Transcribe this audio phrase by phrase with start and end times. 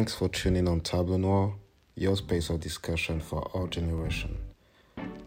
[0.00, 1.52] Thanks for tuning on Table Noir,
[1.94, 4.34] your space of discussion for all generation.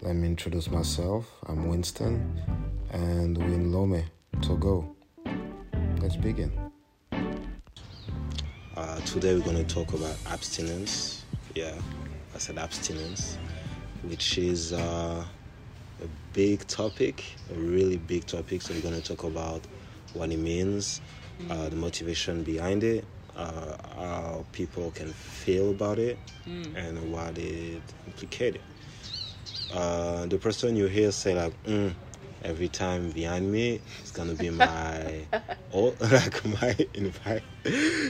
[0.01, 1.31] Let me introduce myself.
[1.46, 2.42] I'm Winston,
[2.89, 4.04] and we're in Lome,
[4.41, 4.96] Togo.
[6.01, 6.51] Let's begin.
[8.75, 11.24] Uh, today we're going to talk about abstinence.
[11.54, 11.80] Yeah,
[12.34, 13.38] I said abstinence,
[14.02, 15.24] which is uh,
[16.02, 18.64] a big topic, a really big topic.
[18.64, 19.62] So we're going to talk about
[20.16, 21.00] what it means,
[21.52, 23.05] uh, the motivation behind it,
[23.36, 26.18] uh, how people can feel about it,
[26.76, 28.62] and what it implicated.
[29.71, 31.94] Uh, the person you hear say like, mm,
[32.44, 35.25] every time behind me is gonna be my
[35.73, 37.44] oh like my invite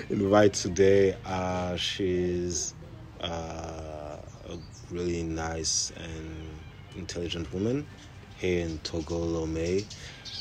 [0.10, 1.16] invite today.
[1.26, 2.74] Uh, she's
[3.22, 4.18] uh,
[4.50, 4.58] a
[4.92, 6.60] really nice and
[6.96, 7.88] intelligent woman
[8.36, 9.86] here in Togo Lomé,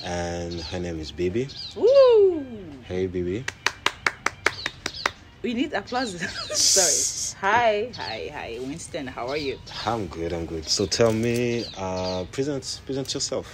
[0.03, 1.49] and her name is Bibi.
[1.77, 2.45] Woo!
[2.85, 3.45] Hey Bibi.
[5.43, 6.21] We need applause.
[6.55, 7.33] Sorry.
[7.43, 9.09] Hi, hi, hi, Winston.
[9.09, 9.59] How are you?
[9.85, 10.33] I'm good.
[10.33, 10.65] I'm good.
[10.69, 13.47] So tell me, uh, present present yourself.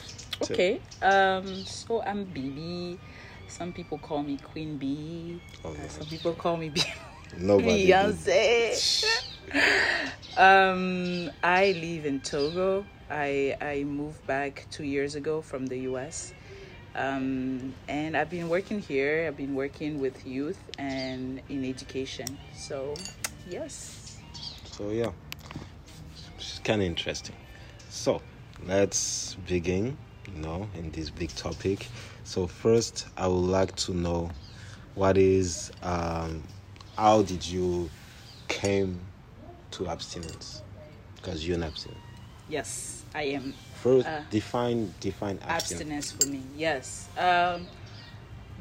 [0.42, 0.80] Okay.
[1.00, 1.64] Um.
[1.64, 2.98] So I'm BB.
[3.48, 5.40] Some people call me Queen B.
[5.64, 5.88] Oh, Uh, no.
[5.88, 6.82] some people call me B.
[7.38, 7.88] Nobody.
[7.88, 9.04] Beyonce.
[10.36, 11.30] um.
[11.42, 12.84] I live in Togo.
[13.10, 16.34] I I moved back two years ago from the U.S.
[16.98, 19.26] Um, and I've been working here.
[19.28, 22.36] I've been working with youth and in education.
[22.56, 22.94] So,
[23.48, 24.18] yes.
[24.64, 25.12] So yeah,
[26.36, 27.36] it's kind of interesting.
[27.88, 28.20] So
[28.66, 29.96] let's begin.
[30.34, 31.86] You know, in this big topic.
[32.24, 34.30] So first, I would like to know
[34.94, 36.42] what is um,
[36.96, 37.88] how did you
[38.48, 39.00] came
[39.70, 40.62] to abstinence?
[41.16, 42.00] Because you're an abstinent.
[42.48, 46.08] Yes, I am First, Uh, define define abstinence.
[46.08, 47.66] abstinence for me yes um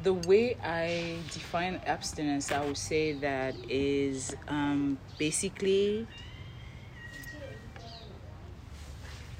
[0.04, 6.06] the way i define abstinence i would say that is um basically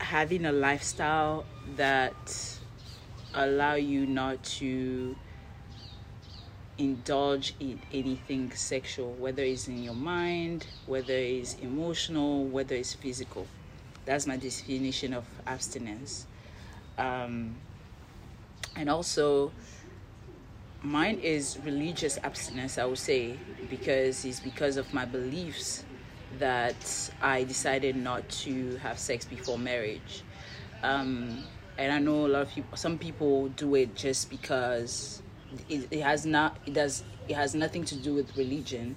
[0.01, 1.45] having a lifestyle
[1.77, 2.59] that
[3.35, 5.15] allow you not to
[6.77, 13.47] indulge in anything sexual whether it's in your mind whether it's emotional whether it's physical
[14.09, 16.27] that's my definition of abstinence.
[16.97, 17.55] Um,
[18.75, 19.53] and also
[20.83, 23.37] mine is religious abstinence i would say
[23.69, 25.85] because it's because of my beliefs
[26.39, 30.23] that i decided not to have sex before marriage.
[30.85, 31.43] Um,
[31.77, 35.21] and i know a lot of people some people do it just because
[35.69, 38.95] it, it has not it does it has nothing to do with religion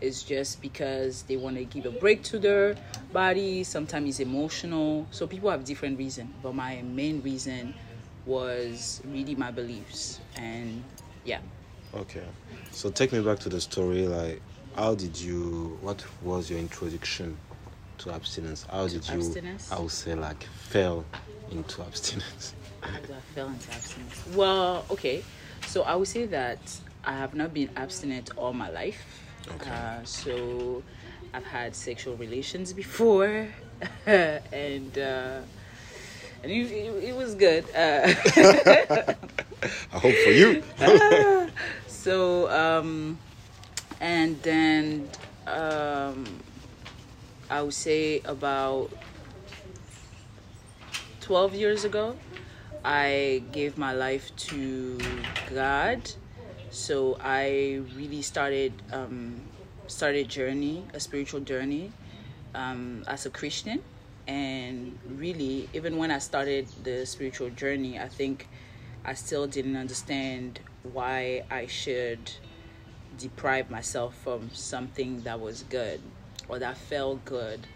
[0.00, 2.76] it's just because they want to give a break to their
[3.12, 7.74] body sometimes it's emotional so people have different reasons but my main reason
[8.26, 10.82] was really my beliefs and
[11.24, 11.38] yeah
[11.96, 12.24] Okay,
[12.72, 14.08] so take me back to the story.
[14.08, 14.42] Like,
[14.74, 15.78] how did you?
[15.80, 17.36] What was your introduction
[17.98, 18.66] to abstinence?
[18.68, 19.14] How did you?
[19.14, 19.70] abstinence?
[19.70, 21.04] I would say like fell
[21.52, 22.54] into abstinence.
[22.82, 22.98] I
[23.32, 24.24] fell into abstinence?
[24.34, 25.22] Well, okay.
[25.66, 26.58] So I would say that
[27.04, 29.23] I have not been abstinent all my life.
[29.48, 29.70] Okay.
[29.70, 30.82] Uh, so
[31.32, 33.48] I've had sexual relations before,
[34.06, 35.40] and uh,
[36.42, 37.64] and it, it, it was good.
[37.74, 38.06] Uh,
[39.92, 40.62] I hope for you.
[41.86, 43.18] so um,
[44.00, 45.08] and then
[45.46, 46.24] um,
[47.50, 48.90] I would say about
[51.20, 52.16] twelve years ago,
[52.84, 54.98] I gave my life to
[55.52, 56.00] God.
[56.74, 59.40] So I really started um,
[59.86, 61.92] started journey, a spiritual journey,
[62.52, 63.80] um, as a Christian.
[64.26, 68.48] And really, even when I started the spiritual journey, I think
[69.04, 72.32] I still didn't understand why I should
[73.18, 76.00] deprive myself from something that was good
[76.48, 77.68] or that felt good.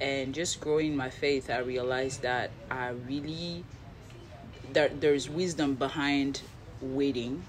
[0.00, 3.62] And just growing my faith, I realized that I really
[4.72, 6.42] there there's wisdom behind
[6.80, 7.44] waiting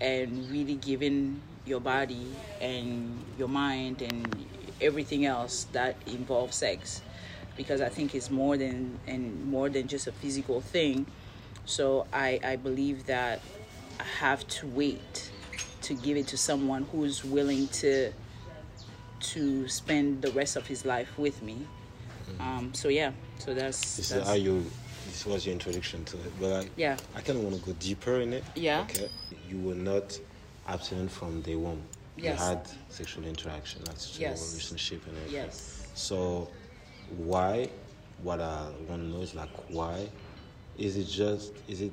[0.00, 2.26] and really giving your body
[2.60, 4.46] and your mind and
[4.80, 7.02] everything else that involves sex
[7.56, 11.06] because I think it's more than and more than just a physical thing.
[11.66, 13.40] So I I believe that
[13.98, 15.30] I have to wait
[15.82, 18.12] to give it to someone who's willing to
[19.20, 21.66] to spend the rest of his life with me.
[22.38, 24.64] Um, so yeah, so that's, This is how you.
[25.06, 27.72] This was your introduction to it, but I, yeah I kind of want to go
[27.72, 28.44] deeper in it.
[28.54, 28.82] Yeah.
[28.82, 29.08] Okay.
[29.50, 30.18] You were not
[30.68, 31.82] abstinent from day one.
[32.16, 32.38] Yes.
[32.38, 34.48] You had sexual interaction, like sexual Yes.
[34.50, 35.40] relationship, and everything.
[35.44, 36.48] yes So,
[37.16, 37.70] why?
[38.22, 40.08] What I want to know is like why?
[40.78, 41.52] Is it just?
[41.68, 41.92] Is it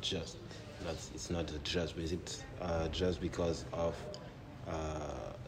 [0.00, 0.36] just?
[0.84, 3.94] That's it's not a just, but is it uh, just because of
[4.68, 4.72] uh,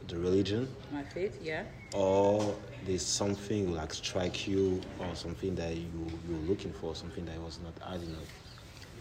[0.08, 1.64] the religion, My faith, yeah.
[1.92, 2.54] or
[2.84, 7.58] there's something like strike you, or something that you you're looking for, something that was
[7.62, 8.26] not adding up.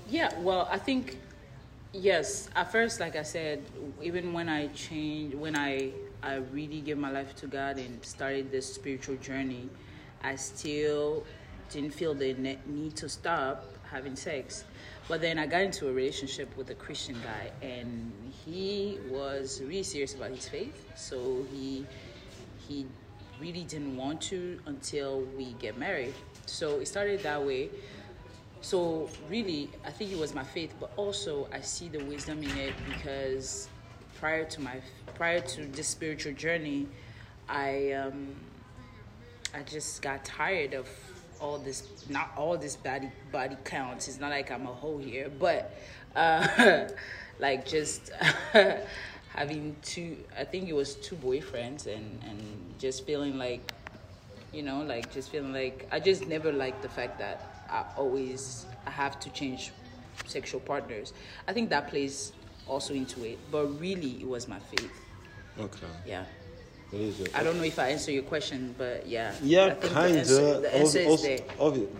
[0.10, 1.18] Yeah, well, I think
[1.94, 2.50] yes.
[2.56, 3.64] At first, like I said,
[4.02, 5.92] even when I changed, when I
[6.24, 9.70] I really gave my life to God and started this spiritual journey,
[10.24, 11.24] I still
[11.70, 14.64] didn't feel the ne- need to stop having sex.
[15.08, 18.12] But then I got into a relationship with a Christian guy, and
[18.46, 20.86] he was really serious about his faith.
[20.96, 21.86] So he
[22.68, 22.86] he
[23.40, 26.14] really didn't want to until we get married.
[26.46, 27.70] So it started that way.
[28.68, 32.58] So really, I think it was my faith, but also I see the wisdom in
[32.58, 33.70] it because
[34.20, 34.82] prior to my
[35.16, 36.86] prior to this spiritual journey,
[37.48, 38.36] I um,
[39.56, 40.90] I just got tired of
[41.40, 44.10] all this not all this body body counts.
[44.10, 45.74] It's not like I'm a hoe here, but
[46.14, 46.90] uh,
[47.40, 48.12] like just
[49.30, 50.18] having two.
[50.38, 52.42] I think it was two boyfriends and and
[52.80, 53.72] just feeling like
[54.52, 58.66] you know like just feeling like i just never liked the fact that i always
[58.86, 59.72] i have to change
[60.26, 61.14] sexual partners
[61.48, 62.32] i think that plays
[62.68, 64.92] also into it but really it was my faith
[65.60, 65.88] Okay.
[66.06, 66.24] yeah
[66.94, 69.70] It is your- i don't know if i answer your question but yeah I Yeah,
[69.70, 70.62] think the kind answer- of.
[70.62, 71.40] the answer is there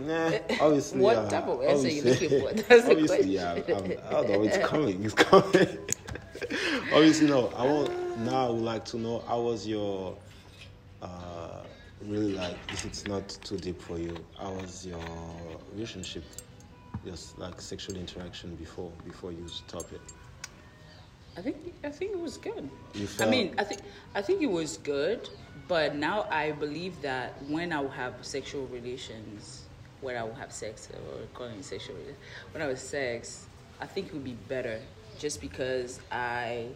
[0.00, 1.00] nah, obviously.
[1.00, 2.62] What yeah, type of answer you obviously- looking for?
[2.68, 3.60] That's the obviously, yeah.
[3.60, 3.98] question.
[4.00, 4.42] I'm, I don't know.
[4.44, 5.04] It's coming.
[5.04, 5.78] It's coming.
[6.94, 7.48] obviously, no.
[7.56, 8.46] I want now.
[8.46, 10.16] I would like to know how was your
[11.02, 11.47] uh,
[12.06, 14.16] really like if it's not too deep for you.
[14.38, 15.00] How was your
[15.72, 16.24] relationship?
[17.04, 20.00] Just like sexual interaction before before you stop it.
[21.36, 22.68] I think I think it was good.
[22.94, 23.82] You I mean, I think
[24.14, 25.28] I think it was good,
[25.68, 29.62] but now I believe that when I will have sexual relations,
[30.00, 31.96] when I will have sex or calling it sexual,
[32.52, 33.46] when I have sex,
[33.80, 34.80] I think it would be better,
[35.18, 36.66] just because I,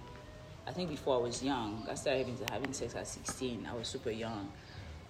[0.69, 3.66] I think before I was young, I started having having sex at sixteen.
[3.69, 4.52] I was super young,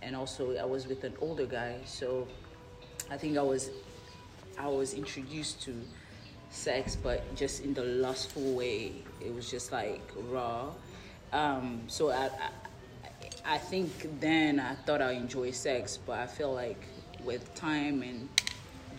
[0.03, 2.27] and also I was with an older guy, so
[3.11, 3.71] I think I was
[4.59, 5.75] I was introduced to
[6.51, 8.93] sex, but just in the lustful way.
[9.21, 10.71] It was just like raw.
[11.33, 16.53] Um, so I, I, I think then I thought I enjoy sex, but I feel
[16.53, 16.85] like
[17.25, 18.29] with time and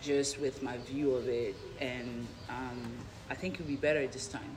[0.02, 2.92] just with my view of it, and um,
[3.30, 4.56] I think it would be better this time.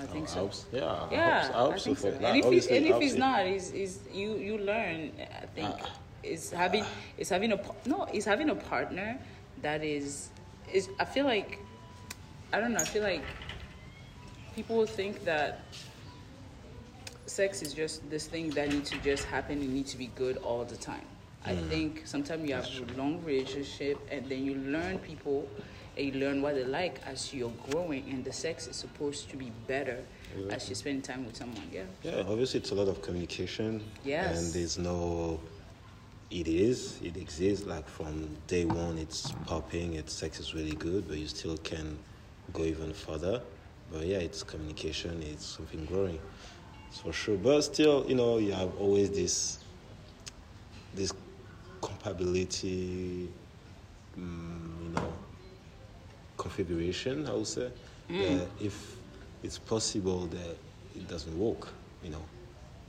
[0.00, 0.50] I think I so.
[0.72, 1.50] Yeah, I Yeah.
[1.54, 2.08] I hope I so think so.
[2.08, 3.18] And if, he's, and if obviously.
[3.18, 5.12] not, is is you you learn.
[5.42, 5.74] I think
[6.22, 6.84] it's having
[7.18, 9.18] it's having a no, it's having a partner
[9.62, 10.30] that is
[10.72, 10.88] is.
[10.98, 11.58] I feel like
[12.52, 12.80] I don't know.
[12.80, 13.22] I feel like
[14.54, 15.60] people think that
[17.26, 20.36] sex is just this thing that needs to just happen and need to be good
[20.38, 21.06] all the time.
[21.44, 25.48] I think sometimes you have a long relationship and then you learn people
[25.96, 29.36] and you learn what they like as you're growing and the sex is supposed to
[29.36, 29.98] be better
[30.50, 31.62] as you spend time with someone.
[31.70, 31.82] Yeah.
[32.02, 33.82] Yeah, obviously it's a lot of communication.
[34.04, 34.38] Yes.
[34.38, 35.40] And there's no.
[36.30, 36.98] It is.
[37.02, 37.66] It exists.
[37.66, 39.94] Like from day one, it's popping.
[39.94, 41.98] It's sex is really good, but you still can
[42.54, 43.42] go even further.
[43.92, 45.22] But yeah, it's communication.
[45.22, 46.18] It's something growing.
[46.88, 47.36] It's for sure.
[47.36, 49.58] But still, you know, you have always this.
[50.94, 51.12] This
[51.82, 53.28] compatibility.
[54.18, 55.12] mm, you know,
[56.42, 57.26] configuration.
[57.26, 57.68] I would say.
[58.38, 58.96] That if
[59.42, 60.56] it's possible that
[60.94, 61.68] it doesn't work,
[62.04, 62.24] you know,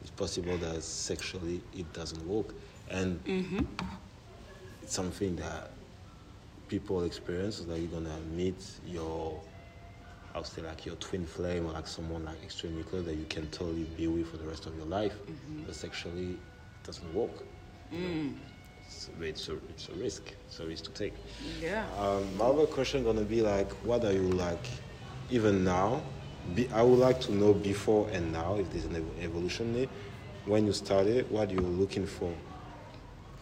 [0.01, 2.47] it's possible that sexually it doesn't work,
[2.89, 3.59] and mm-hmm.
[4.81, 5.71] it's something that
[6.67, 7.59] people experience.
[7.59, 9.39] is That you're gonna meet your,
[10.33, 13.25] I would say like your twin flame or like someone like extremely close that you
[13.29, 15.63] can totally be with for the rest of your life, mm-hmm.
[15.65, 17.35] but sexually it doesn't work.
[17.93, 18.52] know.
[18.93, 20.33] It's, it's, a, it's a risk.
[20.47, 21.13] It's a risk to take.
[21.61, 21.85] Yeah.
[21.97, 24.65] Um, my other question gonna be like, what are you like,
[25.29, 26.01] even now?
[26.55, 29.87] Be, I would like to know before and now, if there's an evolution there.
[30.45, 32.33] When you started, what you were looking for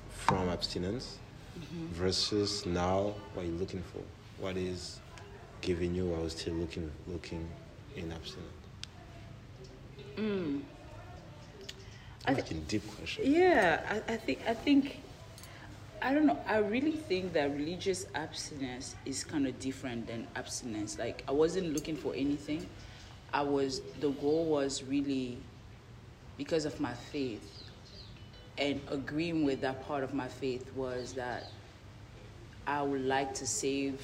[0.10, 1.17] from abstinence
[1.91, 4.01] versus now, what you're looking for?
[4.39, 5.00] What is
[5.62, 6.13] giving you?
[6.15, 7.48] I was still looking, looking
[7.96, 8.51] in abstinence.
[12.27, 13.24] I Like in deep question.
[13.25, 15.00] Yeah, I, I think I think
[16.03, 16.39] I don't know.
[16.48, 20.98] I really think that religious abstinence is kind of different than abstinence.
[20.98, 22.65] Like I wasn't looking for anything.
[23.31, 25.38] I was the goal was really
[26.38, 27.70] because of my faith
[28.58, 31.51] and agreeing with that part of my faith was that
[32.65, 34.01] I would like to save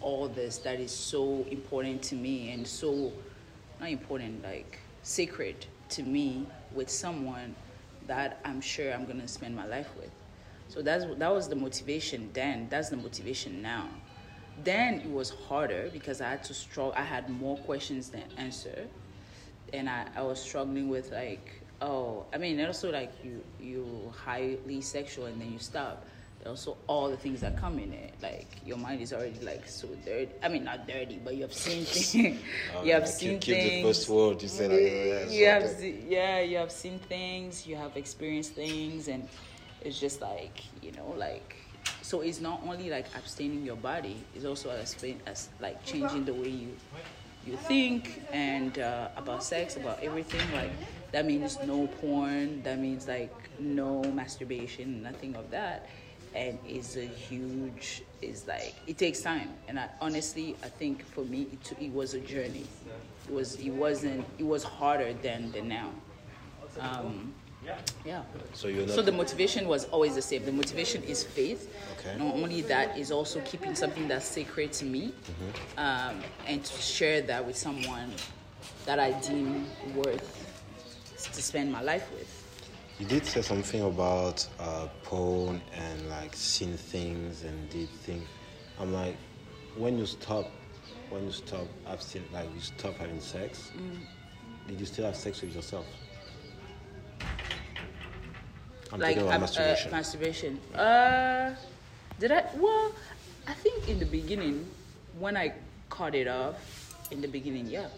[0.00, 3.12] all this that is so important to me and so
[3.78, 7.54] not important like sacred to me with someone
[8.06, 10.10] that I'm sure I'm gonna spend my life with.
[10.68, 12.68] So that's that was the motivation then.
[12.70, 13.88] That's the motivation now.
[14.62, 16.92] Then it was harder because I had to struggle.
[16.96, 18.86] I had more questions than answer,
[19.72, 24.12] and I, I was struggling with like oh I mean and also like you you
[24.16, 26.04] highly sexual and then you stop.
[26.46, 28.14] Also all the things that come in it.
[28.22, 30.32] Like your mind is already like so dirty.
[30.42, 32.38] I mean not dirty, but you have seen oh, things.
[32.82, 33.64] you have Like, seen keep things.
[33.64, 34.42] the first word.
[34.42, 36.02] You say like, oh, yeah, you have okay.
[36.08, 37.66] yeah you have seen things.
[37.66, 39.28] You have experienced things, and
[39.86, 41.56] it's just like you know like.
[42.02, 46.34] So it's not only like abstaining your body; it's also as, as like changing the
[46.34, 46.76] way you
[47.46, 50.42] you think and uh, about sex, about everything.
[50.52, 50.72] Like
[51.12, 52.62] that means no porn.
[52.62, 55.88] That means like no masturbation, nothing of that.
[56.34, 58.02] And it's a huge.
[58.20, 59.50] It's like it takes time.
[59.68, 62.66] And I honestly, I think for me, it, it was a journey.
[63.26, 63.56] It was.
[63.56, 64.26] It wasn't.
[64.38, 65.92] It was harder than the now.
[66.80, 67.32] Um,
[68.04, 68.22] yeah.
[68.52, 68.88] So you're.
[68.88, 70.44] So the motivation was always the same.
[70.44, 71.72] The motivation is faith.
[71.98, 72.16] Okay.
[72.18, 75.12] Not only that, is also keeping something that's sacred to me,
[75.76, 78.12] um, and to share that with someone
[78.84, 80.46] that I deem worth
[81.16, 82.32] to spend my life with.
[82.98, 88.26] You did say something about uh, porn and like seeing things and did things.
[88.78, 89.16] I'm like,
[89.76, 90.50] when you stop,
[91.10, 93.70] when you stop abstain, like you stop having sex,
[94.66, 95.86] did you still have sex with yourself?
[98.92, 99.88] I'm like talking about um, masturbation.
[99.92, 100.58] Uh, masturbation.
[100.74, 101.54] Uh,
[102.20, 102.44] did I?
[102.56, 102.92] Well,
[103.46, 104.66] I think in the beginning,
[105.18, 105.52] when I
[105.90, 106.56] cut it off,
[107.10, 107.88] in the beginning, yeah,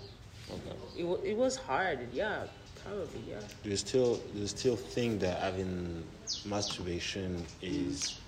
[0.50, 0.76] okay.
[0.96, 1.98] it, it was hard.
[2.12, 2.44] Yeah,
[2.82, 3.40] probably, yeah.
[3.62, 6.02] Do you still do you still think that having
[6.46, 8.18] masturbation is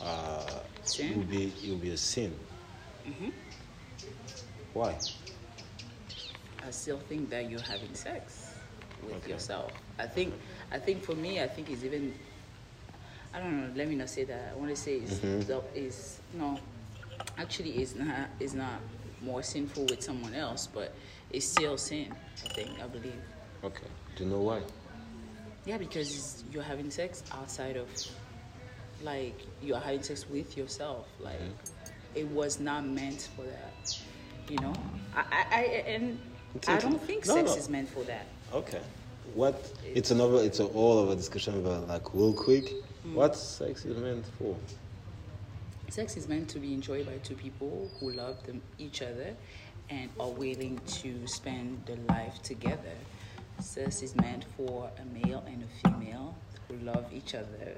[0.00, 1.10] uh, Sin?
[1.10, 2.34] it will be it will be a sin?
[3.06, 3.32] Mhm.
[4.74, 4.96] Why?
[6.66, 8.45] I still think that you're having sex
[9.02, 9.30] with Okay.
[9.32, 9.72] yourself.
[9.98, 10.34] I think
[10.72, 12.14] I think for me I think it's even
[13.34, 14.52] I don't know, let me not say that.
[14.52, 15.76] I want to say is mm-hmm.
[15.76, 16.58] is no
[17.38, 18.80] actually is not is not
[19.22, 20.94] more sinful with someone else, but
[21.30, 23.20] it's still sin, I think, I believe.
[23.64, 23.86] Okay.
[24.16, 24.60] Do you know why?
[25.64, 27.88] Yeah, because you're having sex outside of
[29.02, 31.06] like you're having sex with yourself.
[31.20, 31.90] Like mm-hmm.
[32.14, 33.98] it was not meant for that.
[34.48, 34.74] You know?
[35.14, 36.18] I I, I and
[36.54, 37.56] It's I don't think No, sex no.
[37.56, 38.26] is meant for that.
[38.52, 38.80] Okay.
[39.34, 39.72] What?
[39.84, 40.42] It's another.
[40.42, 42.70] It's a all of a discussion, about like real quick,
[43.02, 43.14] hmm.
[43.14, 44.56] what sex is meant for?
[45.88, 49.36] Sex is meant to be enjoyed by two people who love them, each other
[49.88, 52.96] and are willing to spend their life together.
[53.60, 56.34] Sex is meant for a male and a female
[56.68, 57.76] who love each other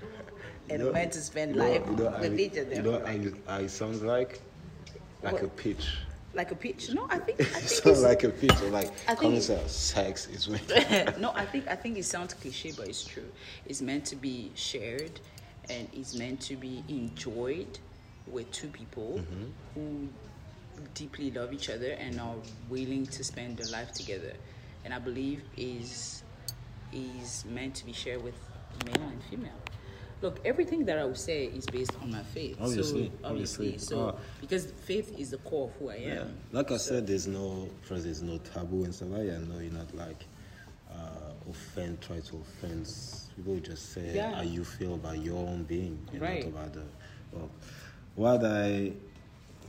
[0.70, 2.74] and are meant to spend life with each other.
[2.74, 3.02] You know,
[3.48, 4.40] I, I sound like
[5.22, 5.88] like a pitch.
[6.38, 6.90] Like a pitch.
[6.90, 8.62] No, I think I It think sounds it's, like a pitch.
[8.62, 9.42] or Like I think-.
[9.68, 11.18] Sex is meant.
[11.20, 13.30] no, I think I think it sounds cliche, but it's true.
[13.66, 15.20] It's meant to be shared,
[15.68, 17.78] and it's meant to be enjoyed
[18.26, 19.44] with two people mm-hmm.
[19.74, 20.08] who
[20.94, 22.36] deeply love each other and are
[22.68, 24.32] willing to spend their life together.
[24.84, 26.22] And I believe is
[26.92, 28.38] is meant to be shared with
[28.86, 29.60] male and female.
[30.20, 32.56] Look, everything that I would say is based on my faith.
[32.60, 33.66] Obviously, so, obviously.
[33.68, 33.78] obviously.
[33.78, 36.16] So, Uh, because faith is the core of who I am.
[36.16, 36.24] Yeah.
[36.52, 39.36] Like I said, there's no first there's no taboo and stuff like that.
[39.36, 40.24] I know you're not like
[40.90, 42.88] uh, offend, try to offend.
[43.36, 44.34] People just say Yeah.
[44.34, 46.42] how you feel about your own being and Right.
[46.44, 46.82] not about the.
[47.32, 47.50] Well,
[48.16, 48.92] what I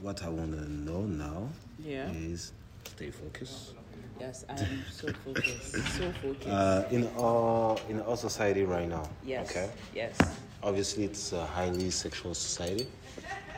[0.01, 2.09] what I want to know now Yeah.
[2.11, 2.53] is
[2.85, 3.73] stay focused.
[4.19, 5.71] Yes, I am so focused.
[5.97, 6.47] So focused.
[6.47, 9.07] Uh, in our in our society right now.
[9.23, 9.49] yes.
[9.51, 9.69] Okay.
[9.93, 10.17] Yes.
[10.61, 12.87] Obviously, it's a highly sexual society.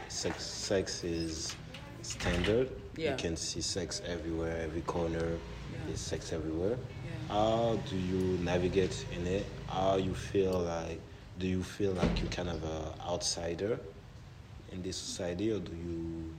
[0.07, 1.55] Sex, sex is
[2.03, 2.69] standard.
[2.95, 3.11] Yeah.
[3.11, 5.37] You can see sex everywhere, every corner.
[5.71, 5.77] Yeah.
[5.87, 6.77] There's sex everywhere.
[6.77, 7.33] Yeah.
[7.33, 9.45] How do you navigate in it?
[9.67, 10.99] How you feel like?
[11.39, 13.79] Do you feel like you're kind of a outsider
[14.71, 16.33] in this society, or do you?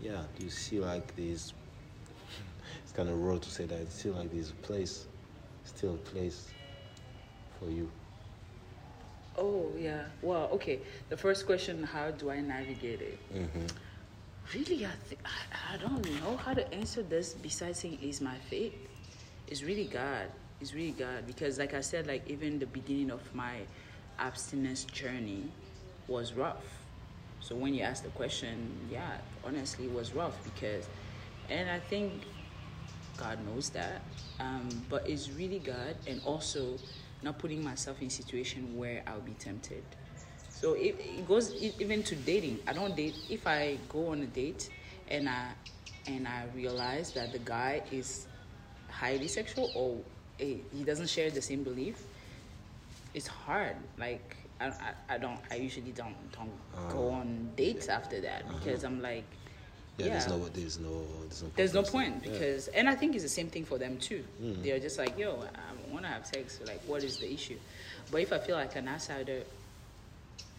[0.00, 0.22] Yeah.
[0.36, 1.52] Do you see like this?
[2.82, 3.78] It's kind of raw to say that.
[3.82, 5.06] It's still like this place,
[5.64, 6.48] still a place
[7.60, 7.88] for you.
[9.38, 10.04] Oh yeah.
[10.22, 10.80] Well, okay.
[11.08, 13.18] The first question: How do I navigate it?
[13.32, 13.66] hmm
[14.54, 17.34] Really, I think I, I don't know how to answer this.
[17.34, 18.74] Besides saying, "Is my faith?"
[19.48, 20.30] It's really God.
[20.60, 23.58] It's really God because, like I said, like even the beginning of my
[24.18, 25.44] abstinence journey
[26.08, 26.64] was rough.
[27.40, 30.88] So when you ask the question, yeah, honestly, it was rough because,
[31.48, 32.24] and I think
[33.16, 34.02] God knows that.
[34.40, 36.78] Um, but it's really God, and also
[37.26, 39.82] not putting myself in a situation where I'll be tempted.
[40.48, 42.60] So it, it goes even to dating.
[42.66, 43.14] I don't date.
[43.28, 44.70] If I go on a date
[45.10, 45.50] and I
[46.06, 48.26] and I realize that the guy is
[48.88, 49.98] highly sexual or
[50.40, 52.02] eh, he doesn't share the same belief,
[53.12, 53.76] it's hard.
[53.98, 55.38] Like I, I, I don't.
[55.50, 56.56] I usually don't don't
[56.90, 59.24] go on dates after that because I'm like,
[59.98, 61.50] Yeah, there's no, there's no, there's no.
[61.56, 62.32] There's no point Yeah.
[62.32, 64.24] because, and I think it's the same thing for them too.
[64.42, 64.62] Mm.
[64.62, 65.44] They're just like, yo,
[65.96, 66.60] I want to have sex.
[66.66, 67.56] Like, what is the issue?
[68.10, 69.44] But if I feel like an outsider,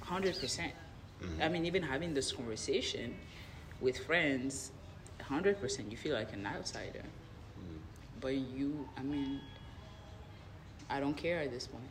[0.01, 0.74] hundred percent.
[1.22, 1.44] Mm-hmm.
[1.44, 3.13] I mean, even having this conversation
[3.79, 4.72] with friends,
[5.22, 7.03] hundred percent, you feel like an outsider.
[7.03, 7.77] Mm.
[8.20, 9.39] But you, I mean,
[10.89, 11.84] I don't care at this point.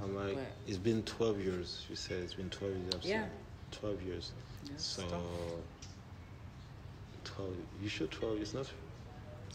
[0.00, 0.46] I'm like, What?
[0.68, 1.86] it's been 12 years.
[1.90, 2.94] You said it's been 12 years.
[2.94, 3.24] I've Yeah.
[3.72, 4.30] 12 years.
[4.68, 5.02] That's so,
[7.24, 7.50] 12.
[7.82, 8.70] You should 12 is not?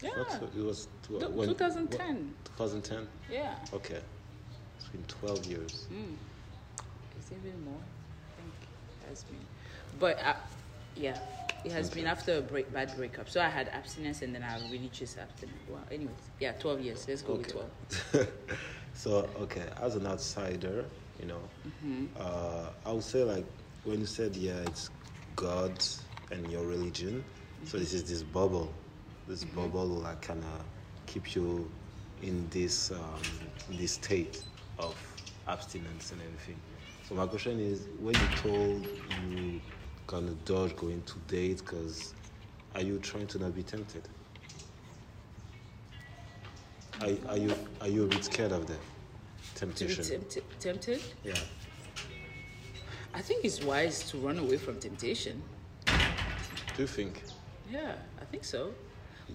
[0.02, 2.34] Yeah, tw- it was when- 2010.
[2.46, 2.56] what?
[2.56, 3.08] 2010.
[3.30, 3.54] Yeah.
[3.72, 4.00] Okay,
[4.78, 5.86] it's been 12 years.
[5.92, 6.16] Mm.
[7.16, 7.80] It's even more.
[7.80, 8.54] I think
[9.02, 9.44] it has been.
[9.98, 10.34] But uh,
[10.94, 11.18] yeah,
[11.64, 13.28] it has been after a break, bad breakup.
[13.28, 15.58] So I had abstinence and then I religious abstinence.
[15.68, 17.06] Well, anyways, yeah, 12 years.
[17.08, 17.48] Let's go with
[18.12, 18.28] 12.
[18.94, 20.84] so okay, as an outsider,
[21.20, 22.06] you know, Mm-hmm.
[22.18, 23.44] uh, I would say like
[23.84, 24.88] when you said yeah, it's
[25.36, 25.84] God
[26.30, 27.24] and your religion.
[27.64, 28.72] So this is this bubble,
[29.28, 29.56] this Mm-hmm.
[29.60, 30.64] bubble will like kind of
[31.06, 31.70] keep you
[32.22, 33.20] in this um,
[33.70, 34.42] in this state
[34.78, 34.96] of
[35.46, 36.56] abstinence and everything.
[37.08, 38.86] So my question is, when you told
[39.24, 39.60] you
[40.06, 42.14] kind of dodge going to date, because
[42.74, 44.02] are you trying to not be tempted?
[47.00, 48.80] Are, are you are you a bit scared of that
[49.54, 50.04] temptation?
[50.04, 51.34] tempted, tempted, yeah.
[53.14, 55.42] I think it's wise to run away from temptation.
[55.86, 57.22] Do you think?
[57.70, 58.72] Yeah, I think so.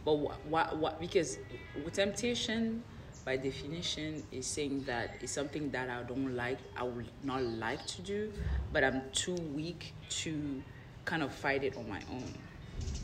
[0.06, 1.38] But what, what, what because
[1.84, 2.84] with temptation,
[3.26, 7.86] by definition, is saying that it's something that I don't like, I would not like
[7.88, 8.32] to do,
[8.72, 10.62] but I'm too weak to
[11.06, 12.34] kind of fight it on my own.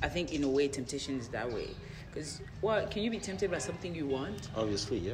[0.03, 1.69] I think in a way, temptation is that way.
[2.09, 4.49] Because what can you be tempted by something you want?
[4.55, 5.13] Obviously, yeah.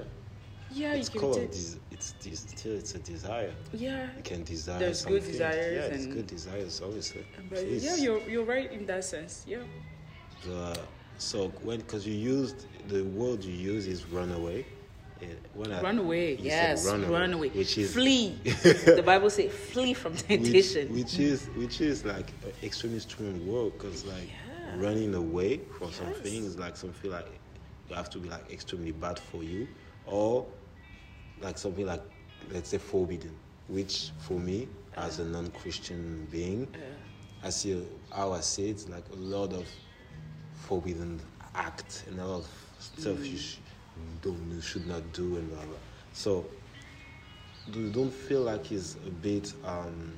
[0.72, 3.54] Yeah, it's you can called des- it's des- still it's a desire.
[3.72, 4.08] Yeah.
[4.18, 4.80] You can desire.
[4.80, 5.32] There's good something.
[5.32, 7.26] desires Yeah, it's good desires, obviously.
[7.50, 7.86] But Please.
[7.86, 9.46] yeah, you're you're right in that sense.
[9.48, 9.60] Yeah.
[10.44, 10.78] The,
[11.18, 14.66] so when because you used the word you use is run away.
[15.22, 16.36] Yeah, when I, Run away.
[16.36, 17.50] Yes, run, away.
[17.50, 18.38] which is flee.
[18.44, 20.94] the Bible says flee from temptation.
[20.94, 24.78] which is which is like an extremely strong word because like Yeah.
[24.78, 25.98] running away from Yes.
[25.98, 27.28] something is like something like
[27.90, 29.68] you have to be like extremely bad for you
[30.06, 30.46] or
[31.40, 32.02] like something like
[32.52, 33.34] let's say forbidden
[33.68, 36.68] which for me as a non-christian being
[37.44, 39.68] i see how i see it like a lot of
[40.66, 41.20] forbidden
[41.54, 42.48] act and a lot of
[42.80, 43.58] stuff you sh-
[44.22, 45.78] don't you should not do and blah blah
[46.14, 46.46] so
[47.72, 50.14] do you don't feel like it's a bit um,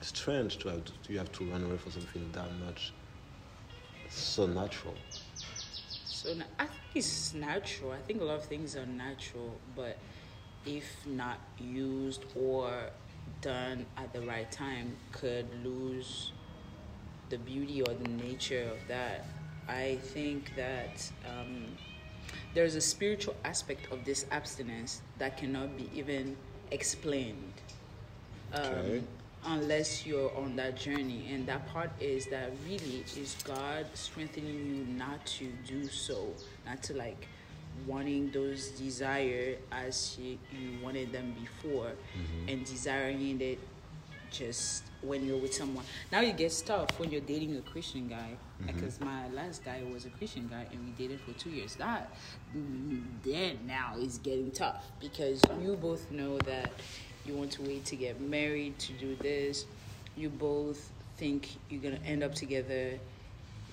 [0.00, 2.92] strange to have to, you have to run away from something that much
[4.08, 4.94] so natural
[6.10, 7.90] So I think it's natural.
[7.92, 9.98] I think a lot of things are natural, but
[10.64, 12.70] if not used or
[13.40, 16.32] done at the right time, could lose
[17.34, 19.26] the beauty or the nature of that.
[19.66, 21.64] I think that um,
[22.54, 26.36] there's a spiritual aspect of this abstinence that cannot be even
[26.70, 27.54] explained
[28.52, 29.02] um, Okay.
[29.46, 31.26] unless you're on that journey.
[31.32, 36.28] And that part is that really is God strengthening you not to do so,
[36.66, 37.26] not to like
[37.88, 41.90] wanting those desire as you, you wanted them before
[42.46, 43.58] and desiring it
[44.34, 45.84] just when you're with someone.
[46.10, 48.36] Now it gets tough when you're dating a Christian guy.
[48.62, 48.66] Mm-hmm.
[48.66, 51.76] Because my last guy was a Christian guy and we dated for two years.
[51.76, 52.14] That
[53.24, 56.72] then now is getting tough because you both know that
[57.24, 59.66] you want to wait to get married to do this.
[60.16, 62.98] You both think you're gonna end up together.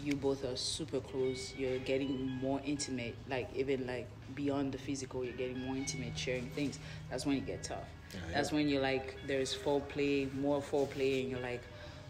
[0.03, 1.53] You both are super close.
[1.55, 5.23] You're getting more intimate, like even like beyond the physical.
[5.23, 6.79] You're getting more intimate, sharing things.
[7.09, 7.85] That's when you get tough.
[8.13, 8.55] Yeah, That's yeah.
[8.55, 11.63] when you're like, there's foreplay, more foreplay, and you're like,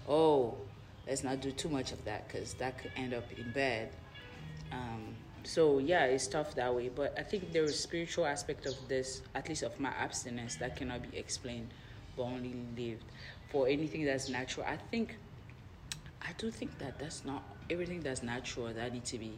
[0.07, 0.55] oh,
[1.07, 3.91] let's not do too much of that because that could end up in bed.
[4.71, 6.89] Um, so yeah, it's tough that way.
[6.89, 10.75] But I think there is spiritual aspect of this, at least of my abstinence, that
[10.75, 11.69] cannot be explained,
[12.15, 13.05] but only lived.
[13.49, 15.17] For anything that's natural, I think,
[16.21, 19.33] I do think that that's not everything that's natural that need to be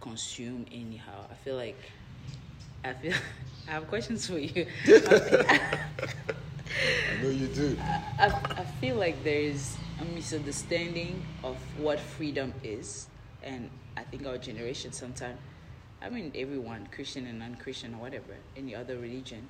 [0.00, 1.26] consumed anyhow.
[1.30, 1.78] I feel like,
[2.84, 3.14] I feel,
[3.68, 4.66] I have questions for you.
[4.86, 5.78] i
[7.22, 7.76] know you do
[8.18, 13.08] I, I feel like there is a misunderstanding of what freedom is,
[13.42, 15.38] and I think our generation sometimes,
[16.00, 19.48] I mean, everyone, Christian and non Christian or whatever, any other religion,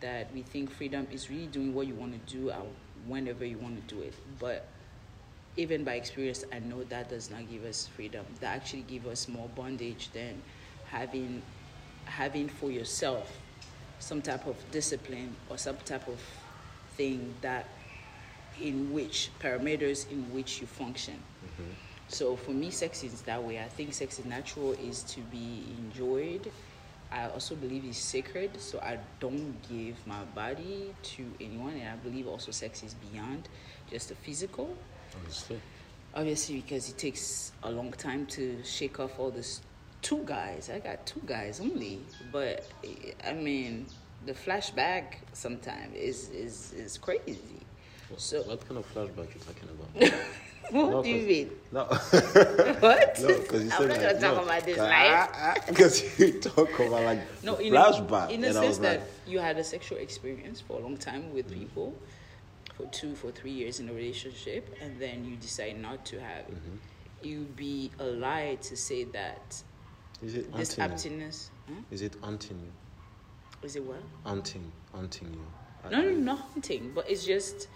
[0.00, 2.52] that we think freedom is really doing what you want to do
[3.06, 4.14] whenever you want to do it.
[4.38, 4.68] But
[5.56, 8.24] even by experience, I know that does not give us freedom.
[8.40, 10.42] That actually give us more bondage than
[10.86, 11.42] having
[12.04, 13.38] having for yourself
[13.98, 16.20] some type of discipline or some type of
[16.96, 17.66] thing that
[18.60, 21.14] in which parameters in which you function.
[21.14, 21.70] Mm-hmm.
[22.08, 23.58] So for me, sex is that way.
[23.58, 26.50] I think sex is natural, is to be enjoyed.
[27.10, 31.96] I also believe it's sacred, so I don't give my body to anyone, and I
[31.96, 33.48] believe also sex is beyond
[33.90, 34.76] just the physical.
[35.16, 35.60] Obviously.
[36.14, 39.60] Obviously, because it takes a long time to shake off all this.
[40.04, 41.98] Two guys, I got two guys only,
[42.30, 42.66] but
[43.26, 43.86] I mean,
[44.26, 47.38] the flashback sometimes is is is crazy.
[48.18, 50.14] So what kind of flashback you talking about?
[50.70, 51.50] what No, do you mean?
[51.72, 51.84] No.
[52.84, 53.18] What?
[53.22, 54.42] No, because you I'm not like, gonna talk no.
[54.44, 55.28] about this, Ah, right?
[55.32, 58.28] ah, Because you talk about like No, in flashback.
[58.28, 61.32] a, in a sense that like, you had a sexual experience for a long time
[61.32, 61.96] with people,
[62.76, 66.44] for two, for three years in a relationship, and then you decide not to have
[66.52, 66.54] it.
[66.54, 66.76] Mm-hmm.
[67.28, 69.62] You'd be a lie to say that
[70.24, 71.50] is it this haunting abstinence.
[71.68, 71.74] Huh?
[71.90, 72.72] Is it haunting you?
[73.66, 74.02] Is it what?
[74.24, 75.90] Haunting, haunting you.
[75.90, 77.68] No, no, not hunting, but it's just,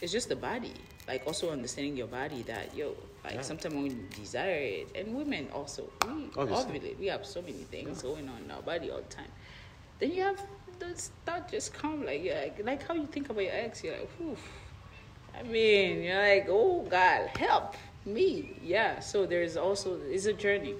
[0.00, 0.72] it's just the body.
[1.08, 3.40] Like also understanding your body that yo, like Yeah.
[3.42, 6.80] sometimes when you desire it, and women also, we Obviously.
[6.80, 6.98] ovulate.
[6.98, 9.30] We have so many things going on in our body all the time.
[10.00, 10.40] Then you have
[10.78, 13.82] those thought just come like yeah, like how you think about your ex.
[13.84, 14.36] You're like, Whew.
[15.38, 18.56] I mean, you're like, oh God, help me.
[18.62, 18.98] Yeah.
[19.00, 20.74] So there's also it's a journey.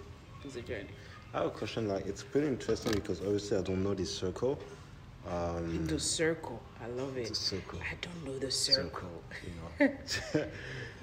[0.45, 0.89] It's a journey.
[1.37, 1.87] I have a question.
[1.87, 4.59] Like, it's pretty interesting because obviously I don't know this circle.
[5.29, 7.29] Um, The circle, I love it.
[7.29, 7.79] The circle.
[7.83, 8.91] I don't know the circle.
[8.91, 10.47] circle you know.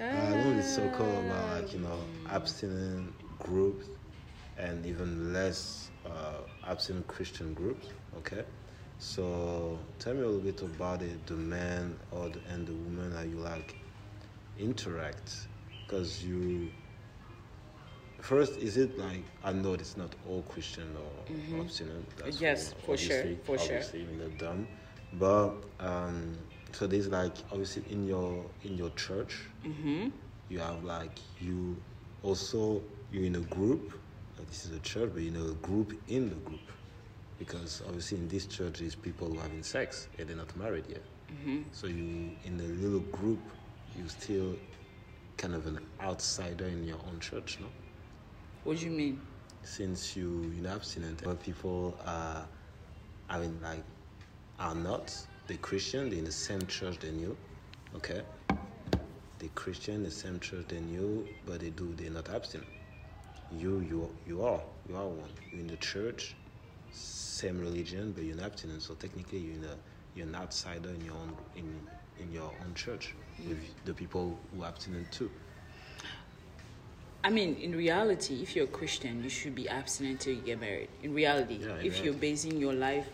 [0.04, 3.86] I know this circle about like you know abstinent groups
[4.58, 7.86] and even less uh, abstinent Christian groups.
[8.16, 8.42] Okay,
[8.98, 11.24] so tell me a little bit about it.
[11.28, 13.76] The man or the, and the woman that you like
[14.58, 15.46] interact
[15.86, 16.70] because you.
[18.24, 21.60] First, is it like I know it's not all Christian or Mm-hmm.
[22.40, 23.76] Yes, all- for sure, obviously- for sure.
[23.76, 24.66] obviously, you know, dumb.
[25.12, 26.32] But um,
[26.72, 30.08] so there's like obviously in your in your church, Mm-hmm.
[30.48, 31.76] you have like you
[32.22, 32.80] also
[33.12, 33.92] you're in a group.
[34.38, 36.66] Like this is a church, but you know a group in the group,
[37.38, 40.86] because obviously in this church is people who are having sex and they're not married
[40.88, 41.02] yet.
[41.30, 41.58] Mm-hmm.
[41.72, 43.40] So you in a little group,
[43.98, 44.56] you still
[45.36, 47.66] kind of an outsider in your own church, no?
[48.64, 49.20] What do you mean?
[49.64, 52.46] since you you know abstinent but people are
[53.28, 53.82] I mean like
[54.58, 57.36] are not the Christian they're in the same church than you
[57.96, 58.22] okay?
[59.38, 62.68] The Christian the same church than you but they do they're not abstinent
[63.50, 65.30] you you you are you are one.
[65.50, 66.36] You're in the church
[66.90, 69.76] same religion but you're not abstinent so technically you're in a
[70.14, 71.80] you're an outsider in your own in
[72.18, 73.14] in your own church
[73.48, 75.30] with the people who are abstinent too
[77.24, 80.60] I mean, in reality, if you're a Christian, you should be abstinent till you get
[80.60, 80.90] married.
[81.02, 83.08] In reality, Yeah, in if you're basing your life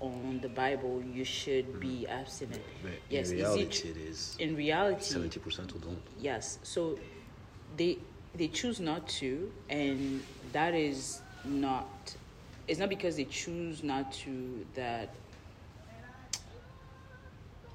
[0.00, 2.20] on the Bible, you should be mm-hmm.
[2.20, 2.62] abstinent.
[2.82, 6.58] but yes, in is reality it, it is in reality, 70% who don't yes.
[6.62, 6.96] So
[7.76, 7.98] they
[8.36, 12.14] they choose not to, and that is not.
[12.68, 15.10] It's not because they choose not to that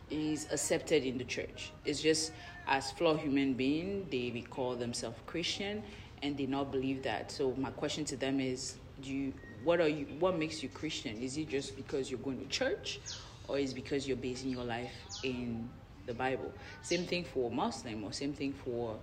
[0.10, 1.72] is accepted in the church.
[1.86, 2.32] It's just
[2.68, 5.84] as flawed human being, they will call themselves Christian,
[6.22, 7.32] and they not believe that.
[7.32, 11.22] So my question to them is, do you what are you what makes you Christian?
[11.22, 13.00] Is it just because you're going to church,
[13.48, 14.94] or is it because you're basing your life
[15.24, 15.70] in
[16.06, 16.52] the Bible?
[16.82, 18.98] Same thing for Muslim, or same thing for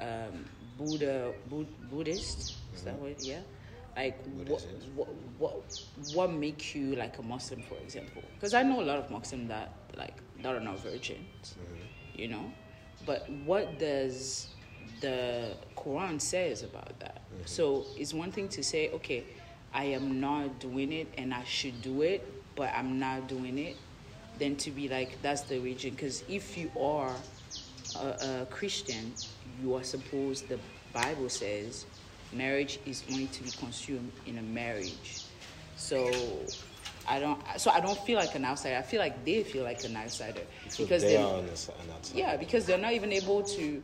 [0.00, 0.44] um,
[0.76, 2.56] Buddha Bud, Buddhist.
[2.74, 3.22] Is that what?
[3.22, 3.40] Yeah.
[3.96, 5.62] Like what, what what
[6.14, 8.22] what makes you like a Muslim, for example?
[8.34, 11.54] Because I know a lot of Muslims that like that are not virgins,
[12.14, 12.52] you know.
[13.04, 14.48] But what does
[15.00, 17.16] the Quran says about that?
[17.16, 17.42] Mm-hmm.
[17.46, 19.24] So it's one thing to say, okay,
[19.74, 23.76] I am not doing it and I should do it, but I'm not doing it.
[24.38, 25.94] Then to be like that's the religion.
[25.94, 27.14] Because if you are
[28.00, 28.06] a,
[28.42, 29.12] a Christian,
[29.62, 30.48] you are supposed.
[30.48, 30.58] The
[30.92, 31.86] Bible says
[32.32, 35.24] marriage is only to be consumed in a marriage.
[35.76, 36.10] So
[37.08, 37.40] I don't.
[37.58, 38.76] So I don't feel like an outsider.
[38.76, 41.72] I feel like they feel like an outsider So because they are on the si-
[41.72, 42.16] on outside.
[42.16, 43.82] yeah, because they're not even able to.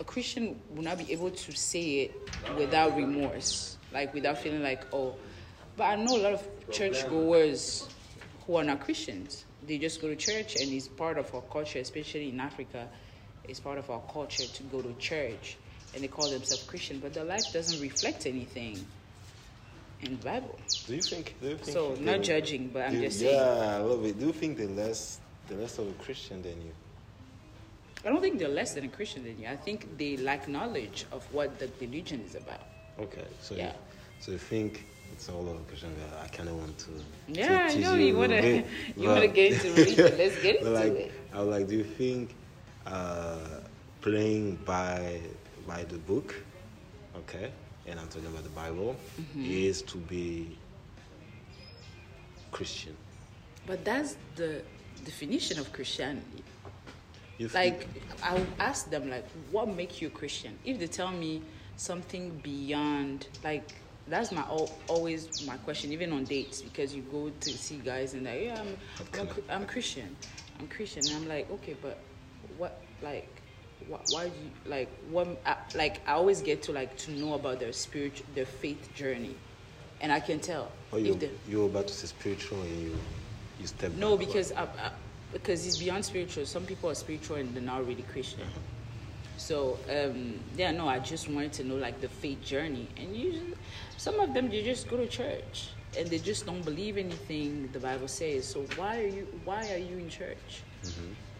[0.00, 2.14] A Christian will not be able to say it
[2.58, 5.14] without remorse, like without feeling like oh.
[5.76, 7.88] But I know a lot of churchgoers
[8.46, 9.44] who are not Christians.
[9.66, 12.88] They just go to church, and it's part of our culture, especially in Africa.
[13.44, 15.56] It's part of our culture to go to church,
[15.94, 18.86] and they call themselves Christian, but their life doesn't reflect anything
[20.02, 20.58] in the Bible.
[20.86, 21.34] Do you think?
[21.40, 23.34] Do you think So not judging, but I'm do- just saying.
[23.34, 24.18] Yeah, a little bit.
[24.18, 26.72] Do you think they're less, they're less of a Christian than you?
[28.04, 29.46] I don't think they're less than a Christian than you.
[29.48, 32.60] I think they lack knowledge of what the religion is about.
[32.98, 33.66] Okay, so Yeah.
[33.68, 33.72] you,
[34.20, 35.94] so you think it's all of a Christian?
[36.20, 36.90] I kind of want to.
[37.28, 40.14] Yeah, I tease know you wanna bit, you wanna get into religion.
[40.18, 41.12] Let's get into like, it.
[41.32, 42.34] I was like, do you think?
[42.86, 43.38] uh,
[44.00, 45.20] playing by
[45.66, 46.34] by the book,
[47.16, 47.52] okay,
[47.86, 48.96] and I'm talking about the Bible,
[49.36, 50.56] is to be
[52.50, 52.96] Christian.
[53.66, 54.62] But that's the
[55.04, 56.44] definition of Christianity.
[57.38, 57.88] You Like
[58.22, 60.58] I will ask them like, what makes you a Christian?
[60.64, 61.42] If they tell me
[61.76, 63.74] something beyond like
[64.06, 64.42] that's my
[64.88, 68.60] always my question even on dates because you go to see guys and like yeah
[68.60, 68.76] I'm
[69.20, 70.14] I'm, I'm Christian
[70.60, 71.98] I'm Christian and I'm like okay but
[72.58, 73.41] what like
[74.08, 77.60] why do you like what I, like I always get to like to know about
[77.60, 79.36] their spiritual their faith journey
[80.00, 82.82] and I can tell Oh, you if they you were about to say spiritual and
[82.82, 82.98] you
[83.60, 84.90] you step no, because I, I,
[85.32, 86.44] because it's beyond spiritual.
[86.46, 88.40] Some people are spiritual and they're not really Christian.
[89.36, 93.54] So um, yeah, no, I just wanted to know like the faith journey, and usually
[93.96, 97.78] some of them they just go to church and they just don't believe anything the
[97.80, 98.46] Bible says.
[98.46, 100.62] So why are you why are you in church?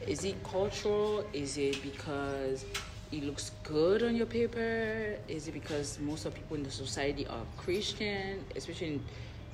[0.06, 1.24] Is it cultural?
[1.32, 2.64] Is it because
[3.12, 5.16] it looks good on your paper?
[5.28, 9.04] Is it because most of people in the society are Christian, especially in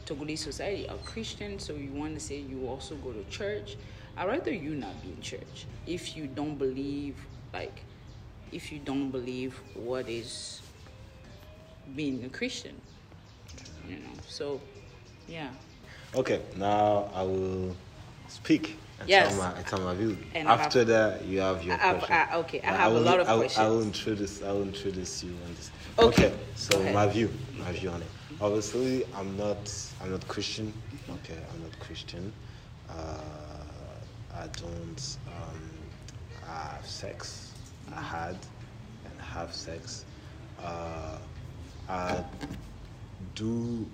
[0.06, 3.76] Togolese society are Christian, so you want to say you also go to church.
[4.16, 7.16] I'd rather you not be in church if you don't believe,
[7.52, 7.82] like,
[8.50, 10.62] if you don't believe what is
[11.94, 12.80] being a Christian,
[13.86, 14.16] you know.
[14.26, 14.60] So,
[15.28, 15.50] yeah.
[16.14, 17.76] Okay, now I will
[18.28, 19.36] speak Yes.
[19.36, 20.18] tell my tell my view.
[20.34, 22.16] And I After that, you have your I have- question.
[22.16, 24.42] I- okay, I But have a will- lot of I will, I will introduce.
[24.42, 25.70] I will introduce you on this.
[25.98, 26.94] Okay, so go ahead.
[26.94, 28.08] my view, my view on it.
[28.40, 29.72] Obviously, I'm not.
[30.02, 30.72] I'm not Christian.
[31.10, 32.32] Okay, I'm not Christian.
[32.90, 32.94] Uh,
[34.34, 35.60] I don't um,
[36.46, 37.52] have sex.
[37.94, 38.36] I had
[39.04, 40.04] and have sex.
[40.62, 41.18] Uh,
[41.88, 42.22] I
[43.34, 43.86] do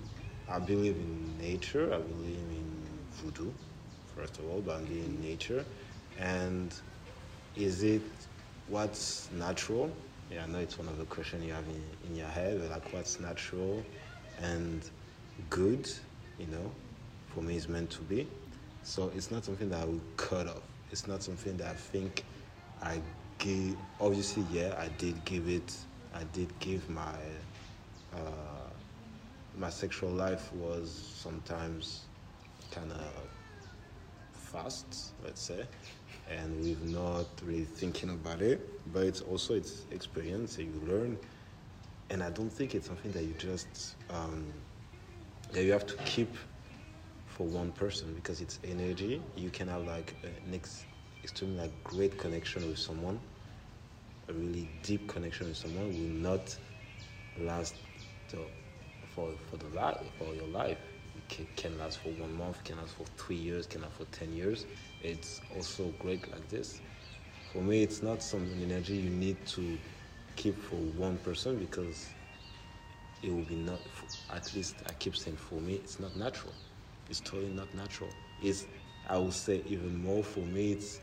[0.49, 1.85] I believe in nature.
[1.93, 2.65] I believe in
[3.13, 3.51] voodoo,
[4.15, 5.65] first of all, but in nature.
[6.19, 6.73] And
[7.55, 8.01] is it
[8.67, 9.91] what's natural?
[10.31, 12.71] Yeah, I know it's one of the questions you have in, in your head, but
[12.71, 13.83] like what's natural
[14.41, 14.89] and
[15.49, 15.87] good,
[16.39, 16.71] you know,
[17.27, 18.27] for me is meant to be.
[18.83, 20.63] So it's not something that I will cut off.
[20.91, 22.23] It's not something that I think
[22.81, 23.01] I
[23.39, 23.75] give.
[23.99, 25.75] Obviously, yeah, I did give it.
[26.13, 27.15] I did give my
[28.13, 28.69] uh,
[29.57, 32.05] my sexual life was sometimes
[32.71, 33.13] kind of
[34.55, 35.65] fast, let's say,
[36.29, 38.81] and we've not really thinking about it.
[38.93, 41.17] But it's also it's experience that you learn,
[42.09, 44.53] and I don't think it's something that you just um,
[45.51, 46.35] that you have to keep
[47.25, 49.21] for one person because it's energy.
[49.35, 50.85] You can have like an ex-
[51.23, 53.19] extremely like great connection with someone,
[54.29, 56.57] a really deep connection with someone will not
[57.37, 57.75] last
[59.03, 60.94] for for the life for your life.
[61.29, 64.31] Can, can last for one month, can last for three years, can last for ten
[64.33, 64.65] years.
[65.01, 66.81] It's also great like this.
[67.51, 69.77] For me, it's not some energy you need to
[70.35, 72.09] keep for one person because
[73.23, 73.79] it will be not.
[74.33, 76.53] At least I keep saying for me, it's not natural.
[77.09, 78.09] It's totally not natural.
[78.41, 78.65] It's
[79.07, 80.73] I would say even more for me.
[80.73, 80.99] It's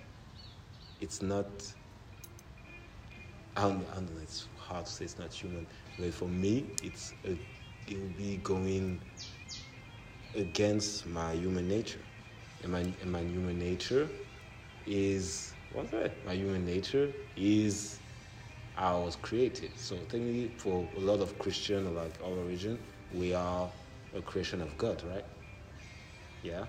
[1.01, 1.47] it's not.
[3.57, 4.23] I don't, I don't know.
[4.23, 5.67] It's hard to say it's not human,
[5.99, 7.33] but for me, it's a,
[7.87, 8.99] it will be going
[10.35, 12.05] against my human nature,
[12.63, 14.09] and my and my human nature
[14.87, 16.25] is what's that?
[16.25, 18.01] My human nature is
[18.77, 19.79] I was created.
[19.79, 22.79] So technically, for a lot of Christian like our religion,
[23.11, 23.71] we are
[24.15, 25.25] a creation of God, right?
[26.43, 26.67] Yeah.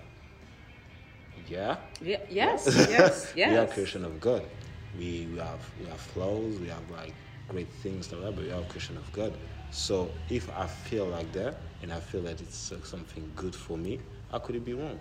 [1.46, 1.76] Yeah.
[2.00, 3.50] Yeah, yes, yes, yes.
[3.50, 4.48] we are creation of God.
[4.92, 6.60] We, we have we have flaws.
[6.60, 7.14] We have like
[7.48, 9.36] great things, that, but we are creation of God.
[9.70, 13.76] So if I feel like that and I feel that it's uh, something good for
[13.76, 14.98] me, how could it be wrong?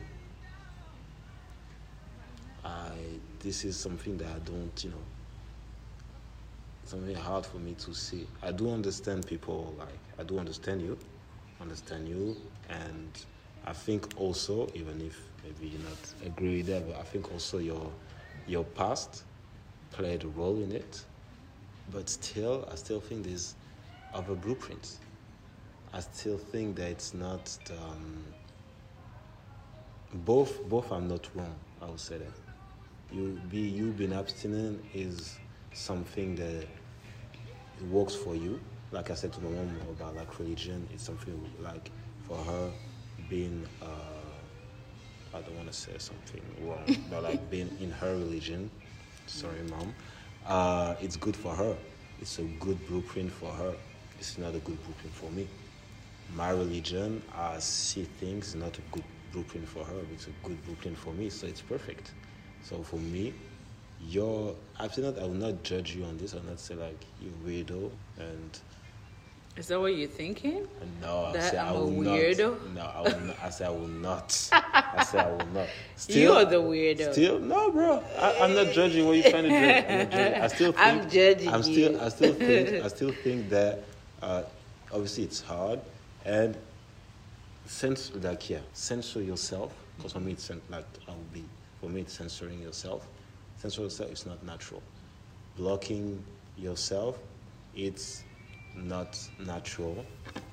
[2.65, 2.91] I
[3.39, 5.03] this is something that I don't, you know,
[6.85, 8.27] something hard for me to see.
[8.41, 10.97] I do understand people like I do understand you,
[11.61, 12.37] understand you,
[12.69, 13.11] and
[13.65, 17.57] I think also even if maybe you not agree with that, but I think also
[17.59, 17.91] your
[18.47, 19.23] your past
[19.91, 21.03] played a role in it.
[21.91, 23.55] But still, I still think there's
[24.13, 24.99] other blueprints.
[25.93, 28.23] I still think that it's not um,
[30.13, 30.63] both.
[30.67, 31.55] Both are not wrong.
[31.81, 32.31] I would say that
[33.11, 35.39] you be you being abstinent is
[35.73, 36.67] something that
[37.89, 38.59] works for you.
[38.91, 41.91] Like I said to my mom about like religion, it's something like
[42.23, 42.71] for her
[43.29, 43.67] being.
[43.81, 43.87] Uh,
[45.35, 48.69] I don't want to say something wrong, but like being in her religion.
[49.25, 49.93] Sorry, mom.
[50.45, 51.75] Uh, it's good for her.
[52.19, 53.73] It's a good blueprint for her.
[54.19, 55.47] It's not a good blueprint for me.
[56.35, 59.99] My religion, I see things not a good blueprint for her.
[60.11, 62.13] It's a good blueprint for me, so it's perfect.
[62.61, 63.33] So for me,
[64.01, 65.17] you're abstinent.
[65.17, 66.33] I will not judge you on this.
[66.33, 68.59] I will not say like you're weirdo and
[69.55, 70.67] Is that what you're thinking?
[70.99, 71.25] no.
[71.25, 72.73] I That say I I'm a weirdo?
[72.73, 72.73] not.
[72.73, 73.37] No, I will not.
[73.43, 74.49] I say I will not.
[74.51, 75.67] I say I will not.
[76.07, 77.11] You're the weirdo.
[77.11, 78.03] Still, no, bro.
[78.17, 79.85] I, I'm not judging what you're trying to judge.
[79.85, 80.41] I'm, judging.
[80.41, 80.85] I still think.
[80.87, 81.91] I'm judging I'm still.
[81.91, 81.99] you.
[81.99, 82.83] I still think.
[82.85, 83.83] I still think that.
[84.23, 84.43] Uh,
[84.91, 85.79] obviously, it's hard,
[86.25, 86.57] and
[87.65, 89.71] sense like yeah, censor yourself.
[89.97, 91.43] Because for me, it's like I will be.
[91.79, 93.05] For me, it's censoring yourself.
[93.57, 94.81] Censor yourself is not natural.
[95.57, 96.23] Blocking
[96.57, 97.19] yourself,
[97.75, 98.23] it's
[98.75, 100.05] not natural,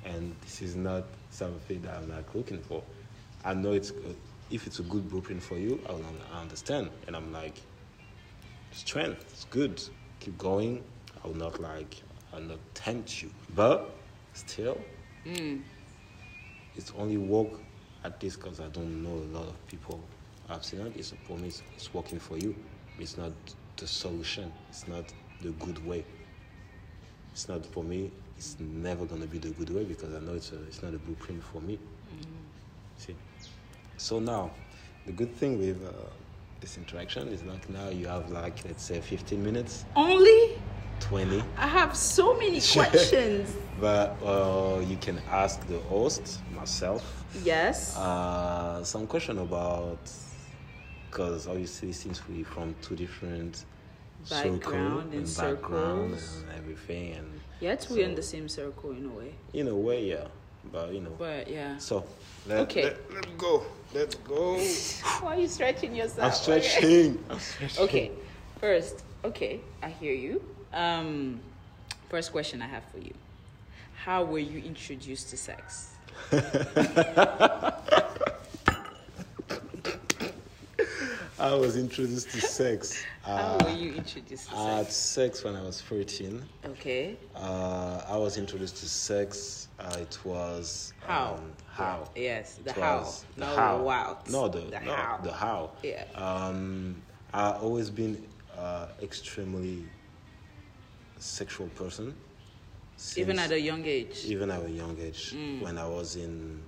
[0.04, 2.82] and this is not something that I'm like looking for.
[3.44, 4.16] I know it's good.
[4.50, 7.54] If it's a good blueprint for you, I will I understand, and I'm like,
[8.72, 9.82] strength, it's good.
[10.20, 10.82] Keep going.
[11.24, 12.02] I will not like,
[12.32, 13.90] I will not tempt you, but
[14.32, 14.78] still,
[16.76, 17.48] it's only work
[18.04, 20.00] at this because I don't know a lot of people.
[20.52, 22.54] It's for me, it's, a promise, it's working for you.
[22.98, 23.32] It's not
[23.76, 24.52] the solution.
[24.68, 25.04] It's not
[25.42, 26.04] the good way.
[27.32, 28.10] It's not for me.
[28.36, 30.98] It's never gonna be the good way because I know it's a, it's not a
[30.98, 31.78] blueprint for me.
[32.96, 33.14] See.
[33.96, 34.50] So now,
[35.06, 35.92] the good thing with uh,
[36.60, 40.58] this interaction is like now you have like let's say 15 minutes, Only?
[41.00, 43.54] 20, I have so many questions.
[43.80, 47.96] but uh, you can ask the host, myself, yes.
[47.96, 49.98] uh, some question about
[51.10, 53.64] because obviously since we from two different
[54.28, 56.42] Background circle and and background circles.
[56.42, 59.34] and everything and Yet we're in the same circle in a way.
[59.52, 60.26] in a way yeah
[60.72, 61.78] but you know But yeah.
[61.78, 62.04] so
[62.46, 62.84] let, Okay.
[62.84, 64.56] let, let go let's go
[65.22, 66.26] Why are you stretching yourself?
[66.26, 68.10] I'm stretching I'm stretching Okay.
[68.60, 70.42] First, okay, I hear you.
[70.74, 71.40] Um,
[72.10, 73.14] first question I have for you:
[74.04, 75.92] How were you introduced to sex?
[81.40, 84.96] I was introduced to sex How uh, were you introduced to I had sex?
[84.96, 86.42] sex when I was 14.
[86.66, 87.16] Okay.
[87.34, 91.36] uh, I was introduced to sex uh, it was How?
[91.38, 92.98] um, how Yes, the It how.
[92.98, 93.82] was the no how.
[93.82, 94.18] wow.
[94.28, 95.18] No, the, the no, how.
[95.22, 95.70] the how.
[95.82, 96.04] Yeah.
[96.14, 99.88] Um, I've always been uh, extremely
[101.18, 102.14] sexual person.
[103.16, 104.24] Even at a young age.
[104.26, 105.62] even at a young age, Mm.
[105.62, 106.62] when I was in,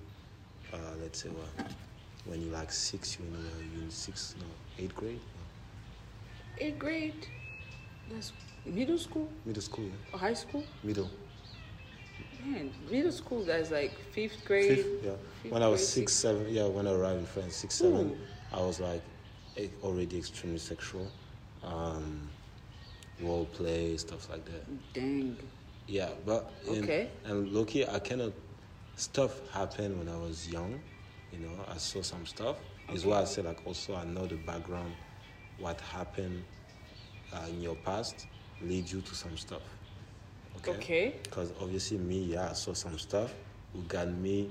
[0.73, 1.67] uh, let's say, what,
[2.25, 3.37] when you like six, you know,
[3.71, 4.45] you're in six, no,
[4.77, 5.19] eighth grade,
[6.57, 7.27] Eighth grade.
[8.11, 8.33] That's
[8.65, 10.63] middle school middle school, yeah, or high school.
[10.83, 11.09] middle,
[12.45, 13.43] Man, middle school.
[13.45, 14.77] That's like fifth grade.
[14.77, 15.11] fifth, yeah.
[15.41, 17.75] fifth When I was grade, six, sixth- seven, yeah, when I arrived in France, six,
[17.75, 18.17] seven, Ooh.
[18.51, 19.03] I was like
[19.57, 21.11] eh, already extremely sexual.
[21.63, 22.29] Um,
[23.19, 24.93] role play, stuff like that.
[24.93, 25.37] Dang.
[25.87, 27.09] Yeah, but in, Okay.
[27.25, 28.33] And Loki, I cannot.
[28.95, 30.79] Stuff happened when I was young.
[31.31, 32.57] You know, I saw some stuff.
[32.93, 34.93] Is why I said like also I know the background,
[35.57, 36.43] what happened
[37.33, 38.27] uh, in your past
[38.61, 39.61] lead you to some stuff.
[40.67, 41.15] Okay.
[41.23, 43.33] Because obviously me, yeah, I saw some stuff
[43.73, 44.49] who got me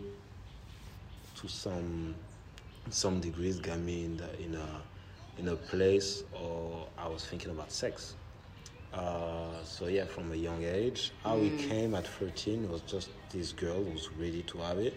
[1.37, 2.15] to some
[2.91, 4.83] some degrees, got me in the in a
[5.39, 8.15] in a place or I was thinking about sex.
[8.93, 13.53] Uh, so yeah, from a young age, how it came at 13 was just this
[13.53, 14.95] girl who was ready to have it,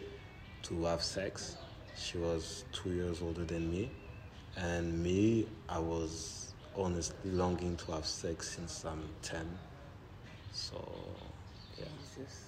[0.63, 1.55] to have sex.
[1.97, 3.89] She was two years older than me,
[4.57, 9.45] and me, I was honestly longing to have sex since I'm 10.
[10.51, 10.75] So
[11.77, 11.85] yeah.
[12.15, 12.41] Jesus.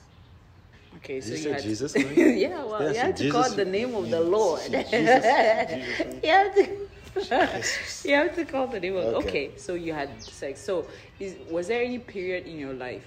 [0.97, 3.55] Okay, so you you, had Jesus, To, yeah, well, Yeah, you had to Jesus- call
[3.55, 4.61] the name of the Lord.
[4.61, 6.87] Jesus- Jesus- you have to.
[8.07, 9.05] you have to call the name of.
[9.05, 9.27] Okay.
[9.27, 9.51] Okay.
[9.57, 10.61] so you had sex.
[10.61, 10.87] So,
[11.19, 13.05] is was there any period in your life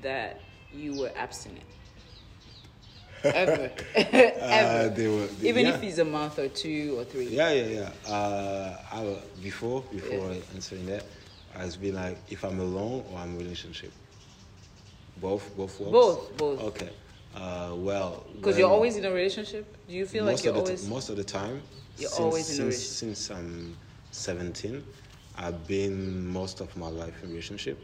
[0.00, 0.40] that
[0.74, 1.64] you were abstinent?
[3.24, 4.40] Ever, ever.
[4.40, 5.74] Uh, they were, they- Even yeah.
[5.74, 7.26] if it's a month or two or three.
[7.28, 8.12] Yeah, yeah, yeah.
[8.12, 11.04] Uh, I, before before answering that,
[11.56, 13.92] I was been like, if I'm alone or I'm in a relationship.
[15.20, 15.92] Both, both works.
[15.92, 16.60] Both, both.
[16.62, 16.90] Okay.
[17.34, 19.76] Uh, well, Because you're always in a relationship.
[19.88, 20.82] Do you feel like most you're of the always?
[20.84, 21.62] t- most of the time.
[21.98, 23.76] You're since, always in a since, since I'm
[24.10, 24.82] 17.
[25.38, 27.78] I've been most of my life in relationship.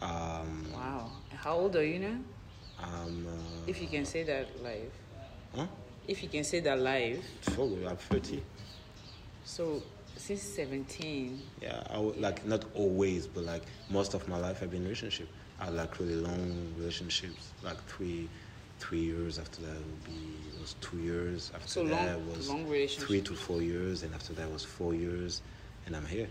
[0.00, 1.10] Um, wow.
[1.36, 2.16] How old are you now?
[2.82, 2.88] Uh,
[3.66, 4.92] If you can say that live.
[5.54, 5.66] huh?
[6.08, 7.24] If you can say that live.
[7.54, 8.42] So I'm 30.
[9.44, 9.82] So
[10.16, 11.40] since 17.
[11.60, 14.84] Yeah, I would, like not always, but like most of my life I've been in
[14.84, 15.28] relationship.
[15.60, 18.28] I like really long relationships, like three,
[18.80, 19.38] three years.
[19.38, 21.52] After that would be it was two years.
[21.54, 24.92] After So that long- was long three to four years, and after that was four
[24.94, 25.40] years,
[25.86, 26.28] and I'm here.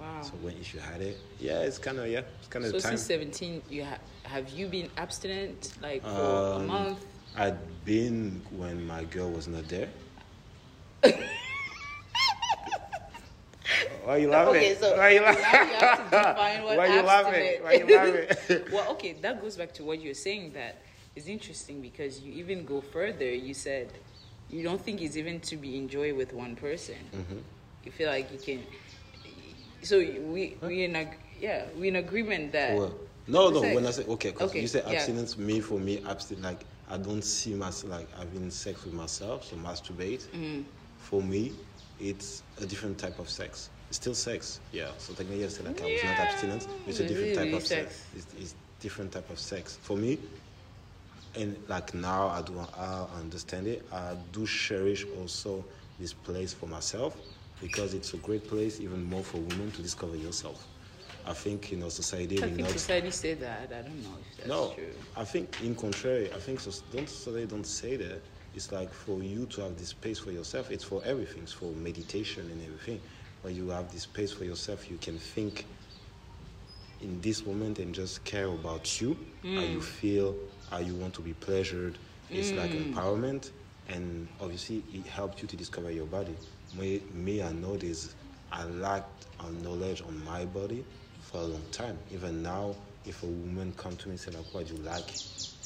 [0.00, 0.22] Wow.
[0.22, 2.78] So when if you had it, yeah, it's kind of yeah, it's kind of So
[2.80, 2.96] time.
[2.96, 7.04] since 17, you ha- have you been abstinent like for a Um, month?
[7.36, 9.88] I'd been when my girl was not there.
[14.04, 14.56] Why are you laughing?
[14.56, 15.68] Okay, so Why are you now laughing?
[15.68, 17.34] you have to define what Why are you laughing?
[17.34, 18.64] abstinent Why are you laughing?
[18.72, 20.52] well, okay, that goes back to what you're saying.
[20.54, 20.76] That
[21.14, 23.30] is interesting because you even go further.
[23.30, 23.92] You said
[24.50, 26.96] you don't think it's even to be enjoyed with one person.
[27.14, 27.38] Mm-hmm.
[27.84, 28.62] You feel like you can.
[29.82, 32.94] So we we in ag- yeah we in agreement that Well,
[33.26, 33.60] no, no.
[33.60, 33.74] Sex.
[33.74, 34.92] When I say okay, because Okay, you say yeah.
[34.92, 39.44] abstinence, me for me, abstinence like I don't see myself like having sex with myself,
[39.44, 40.30] so masturbate.
[40.32, 40.64] Mm.
[40.96, 41.54] For me,
[41.98, 43.70] it's a different type of sex.
[43.88, 44.90] It's still sex, yeah.
[44.98, 46.66] So technically, I say like I was not Yeah, abstinence.
[46.86, 47.94] It's a different type of sex.
[47.94, 48.06] sex.
[48.14, 50.18] It's, it's different type of sex for me.
[51.34, 53.86] And like now, I do I understand it.
[53.92, 55.68] I do cherish also
[55.98, 57.16] this place for myself
[57.60, 60.66] because it's a great place, even more for women to discover yourself.
[61.26, 63.68] I think you know society I think not society say that.
[63.70, 64.92] I don't know if that's no, true.
[65.16, 68.22] I think in contrary, I think so, don't so they don't say that.
[68.54, 70.70] It's like for you to have this space for yourself.
[70.70, 71.42] It's for everything.
[71.42, 73.00] It's for meditation and everything.
[73.42, 75.66] When you have this space for yourself, you can think
[77.02, 79.82] in this moment and just care about you, how you mm.
[79.82, 80.34] feel,
[80.70, 81.98] how you want to be pleasured.
[82.30, 82.92] It's like mm.
[82.92, 83.50] empowerment,
[83.88, 86.34] and obviously it helps you to discover your body.
[86.74, 88.14] Me, me I know this.
[88.52, 89.26] I lacked
[89.62, 90.84] knowledge on my body
[91.20, 91.98] for a long time.
[92.12, 95.18] Even now, if a woman come to me and say like, "What do you like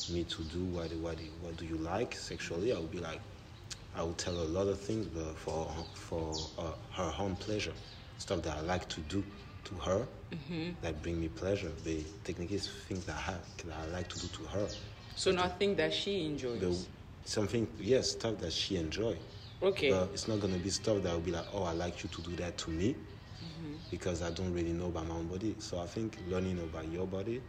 [0.08, 0.64] me to do?
[0.64, 3.20] What do, what do, what do you like sexually?" I will be like,
[3.94, 7.74] I will tell her a lot of things, but for for uh, her own pleasure,
[8.18, 9.24] stuff that I like to do
[9.64, 10.06] to her
[10.82, 11.70] that bring me pleasure.
[11.84, 13.34] They technically it's things that I,
[13.64, 14.68] that I like to do to her.
[15.14, 16.60] So nothing that she enjoys.
[16.60, 16.86] The,
[17.24, 19.16] something yes, stuff that she enjoy.
[19.62, 19.90] Okay.
[19.90, 22.22] But it's not gonna be stuff that will be like, oh, I like you to
[22.22, 22.96] do that to me,
[23.90, 25.56] because I don't really know about my own body.
[25.58, 27.42] So I think learning about your body.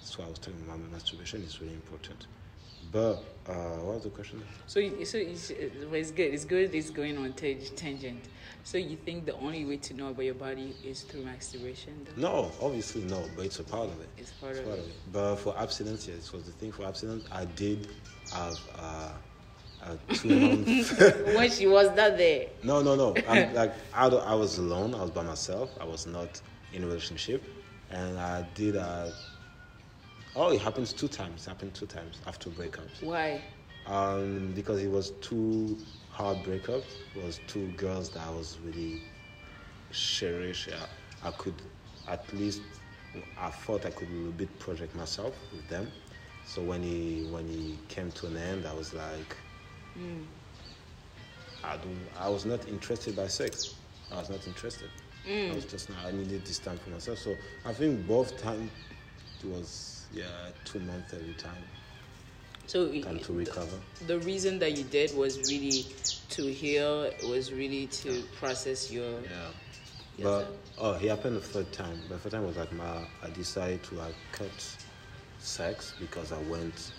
[0.00, 2.26] That's why I was telling about my masturbation is really important.
[2.92, 3.52] But uh,
[3.82, 4.42] what was the question?
[4.66, 6.32] So, so it's, it's good.
[6.34, 6.74] It's good.
[6.74, 8.28] It's going on tang- tangent.
[8.62, 12.06] So you think the only way to know about your body is through masturbation?
[12.16, 12.22] Though?
[12.22, 14.08] No, obviously no, but it's a part of it.
[14.16, 15.12] It's part of it.
[15.12, 17.26] But for abstinence, yes, was the thing for abstinence.
[17.32, 17.88] I did
[18.30, 19.12] have uh,
[20.12, 21.00] two month.
[21.34, 22.46] when she was not there.
[22.62, 23.14] no, no, no.
[23.28, 24.94] I'm like I, I was alone.
[24.94, 25.70] I was by myself.
[25.80, 26.40] I was not
[26.72, 27.42] in a relationship,
[27.90, 28.76] and I did.
[28.76, 29.10] Uh,
[30.36, 31.46] oh, it happens two times.
[31.46, 33.02] It happened two times after breakups.
[33.02, 33.42] Why?
[33.86, 35.78] Um, because it was two
[36.10, 36.84] hard breakups.
[37.16, 39.02] It was two girls that I was really
[39.92, 40.68] cherish.
[40.68, 41.54] I, I could
[42.08, 42.62] at least
[43.40, 45.90] I thought I could a little bit project myself with them.
[46.46, 49.36] So when he when he came to an end, I was like,
[51.64, 51.88] I do.
[52.18, 53.74] I was not interested by sex.
[54.12, 54.88] I was not interested.
[55.28, 55.90] I was just.
[56.04, 57.18] I needed this time for myself.
[57.18, 57.34] So
[57.66, 58.70] I think both time
[59.40, 60.24] it was yeah
[60.64, 61.62] two months every time
[62.66, 63.78] So time to recover.
[64.06, 65.86] the reason that you did was really
[66.30, 67.10] to heal.
[67.28, 69.20] Was really to process your.
[69.20, 69.50] Yeah.
[70.20, 72.00] But oh, it happened the third time.
[72.08, 74.76] The third time was like my I decided to like cut
[75.38, 76.92] sex because I went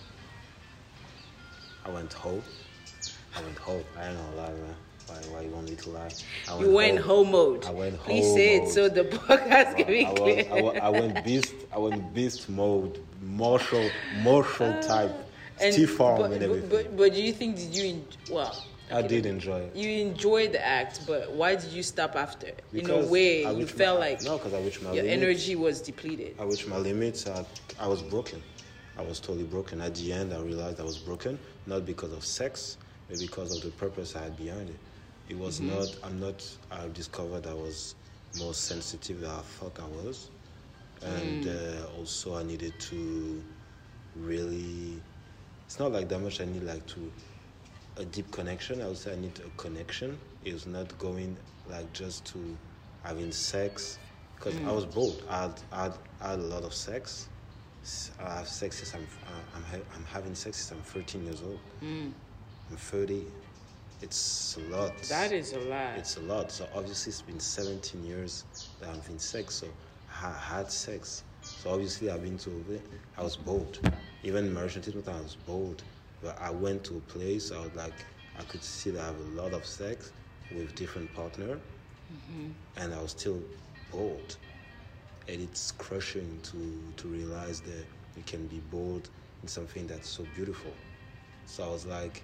[1.84, 2.42] I went whole.
[3.36, 3.84] I went whole.
[3.98, 4.74] I ain't gonna lie, man.
[5.06, 6.10] Why why you want me to lie?
[6.48, 7.24] I You went whole.
[7.24, 7.66] whole mode.
[7.66, 10.62] I went Please whole say it so the podcast can be I, clear.
[10.62, 11.54] was, I, I went beast.
[11.72, 13.88] I went beast mode, martial,
[14.22, 15.12] martial type,
[15.56, 16.68] stiff arm Uh, but, and everything.
[16.68, 18.64] But, but, do you think did you en- well?
[18.92, 19.76] I did enjoy it.
[19.76, 22.50] You enjoyed the act, but why did you stop after?
[22.72, 25.22] in a way, you felt my- like no, because I reached my your limits.
[25.22, 26.34] energy was depleted.
[26.40, 27.26] I reached my limits.
[27.28, 27.44] I,
[27.78, 28.42] I was broken.
[28.98, 29.80] I was totally broken.
[29.80, 32.76] At the end, I realized I was broken, not because of sex,
[33.10, 34.78] but because of the purpose I had behind it.
[35.28, 37.94] It was not, I'm not, I discovered I was
[38.34, 40.30] more sensitive than I thought I was.
[41.02, 43.42] And uh, also, I needed to
[44.16, 45.00] really,
[45.66, 47.12] it's not like that much I need like to,
[47.96, 48.80] a deep connection.
[48.82, 50.18] I would say I need a connection.
[50.44, 51.36] It was not going
[51.68, 52.56] like just to
[53.04, 53.98] having sex
[54.36, 55.14] because I was bored.
[55.28, 57.28] I had, I, had, I had a lot of sex.
[58.24, 59.40] I have sex since I'm, uh,
[59.74, 61.58] I'm, I'm having sex since I'm 13 years old.
[61.80, 62.14] I'm
[62.76, 63.26] 30.
[64.02, 64.96] It's a lot.
[65.02, 65.98] That is a lot.
[65.98, 66.50] It's a lot.
[66.50, 68.44] So obviously, it's been 17 years
[68.80, 69.56] that I've been sex.
[69.56, 69.66] So
[70.22, 71.22] I had sex.
[71.42, 72.80] So obviously, I've been to.
[73.18, 73.78] I was bored.
[74.22, 75.82] Even in marriage treatment, I was bored.
[76.22, 77.52] But I went to a place.
[77.52, 77.94] I was like,
[78.38, 80.12] I could see that I have a lot of sex
[80.54, 81.56] with different partner,
[82.12, 82.50] mm-hmm.
[82.76, 83.40] and I was still
[83.90, 84.34] bored.
[85.28, 87.84] And it's crushing to to realize that
[88.16, 89.08] you can be bored
[89.42, 90.72] in something that's so beautiful.
[91.46, 92.22] So I was like,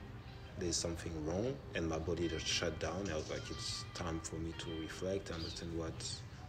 [0.59, 3.09] there's something wrong, and my body just shut down.
[3.13, 5.95] I was like, it's time for me to reflect, and understand what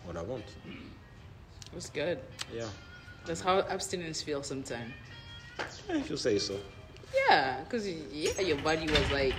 [0.05, 0.45] what I want.
[1.73, 2.19] That's good.
[2.53, 2.67] Yeah,
[3.25, 4.93] That's how abstinence feels sometimes.
[5.89, 6.57] if you say so.
[7.27, 9.35] Yeah, because yeah, your body was like.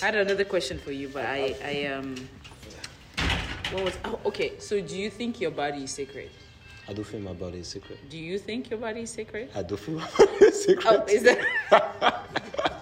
[0.00, 2.14] I had another question for you, but I, I um,
[3.72, 3.98] What was?
[4.04, 4.52] Oh, okay.
[4.58, 6.30] So, do you think your body is sacred?
[6.88, 7.98] I do think my body is sacred.
[8.08, 9.50] Do you think your body is sacred?
[9.54, 10.86] I do think my body is secret.
[10.88, 12.24] Oh, is that?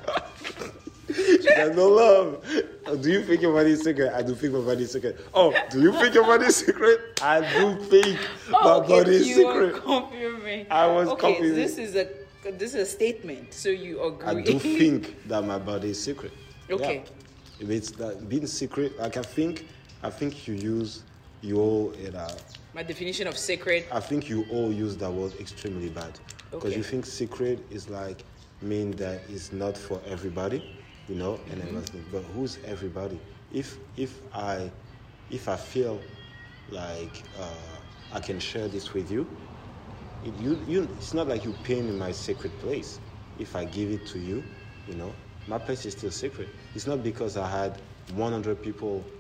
[1.57, 2.45] There's no love.
[2.87, 4.13] Oh, Do you think your body is secret?
[4.13, 5.19] I do think my body is secret.
[5.35, 7.01] Oh, do you think your body is secret?
[7.23, 8.19] I do think
[8.51, 9.83] my Oh, okay, body is you secret.
[9.83, 10.67] confirming.
[10.71, 11.35] I was okay.
[11.35, 11.55] confirming.
[11.55, 12.09] This is a
[12.53, 13.53] this is a statement.
[13.53, 14.27] So you agree?
[14.29, 16.33] I do think that my body is secret.
[16.71, 17.03] Okay.
[17.05, 17.63] Yeah.
[17.65, 19.67] If it's that being secret, like I think,
[20.03, 21.03] I think you use
[21.43, 22.31] your, uh,
[22.75, 23.85] My definition of sacred.
[23.91, 26.13] I think you all use that word extremely bad
[26.51, 26.77] because Okay.
[26.77, 28.25] you think secret is like
[28.63, 30.63] mean that it's not for everybody,
[31.07, 31.63] you know, and Mm-hmm.
[31.63, 32.07] everything.
[32.11, 33.21] But who's everybody?
[33.51, 34.73] If if I
[35.29, 36.05] if I feel
[36.69, 37.81] like uh,
[38.11, 39.29] I can share this with you,
[40.23, 43.01] it, you you it's not like you paying in my sacred place.
[43.37, 44.45] If I give it to you,
[44.87, 46.51] you know, my place is still sacred.
[46.75, 49.13] It's not because I had 100 people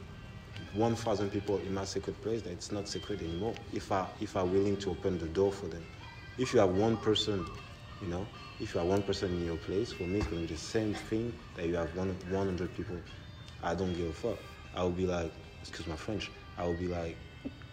[0.72, 3.56] 1,000 people in my sacred place that it's not sacred anymore.
[3.72, 5.86] If I if I'm willing to open the door for them,
[6.36, 7.46] if you have one person,
[8.00, 8.28] you know,
[8.60, 10.94] if you have one person in your place, for me it's to be the same
[10.94, 12.96] thing that you have one 100 people.
[13.62, 14.38] I don't give a fuck.
[14.74, 15.30] I will be like,
[15.60, 16.30] excuse my French.
[16.58, 17.16] I will be like,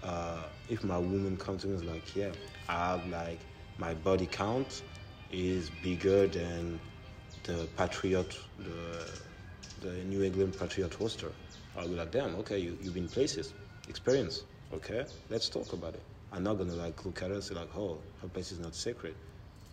[0.03, 2.31] uh, if my woman comes to me is like, yeah,
[2.67, 3.39] I have like
[3.77, 4.83] my body count
[5.31, 6.79] is bigger than
[7.43, 9.09] the Patriot, the
[9.81, 11.31] the New England Patriot roster.
[11.75, 13.53] I'll be like, damn, okay, you, you've been places,
[13.87, 16.03] experience, okay, let's talk about it.
[16.31, 18.75] I'm not gonna like look at her and say like, oh, her place is not
[18.75, 19.15] sacred,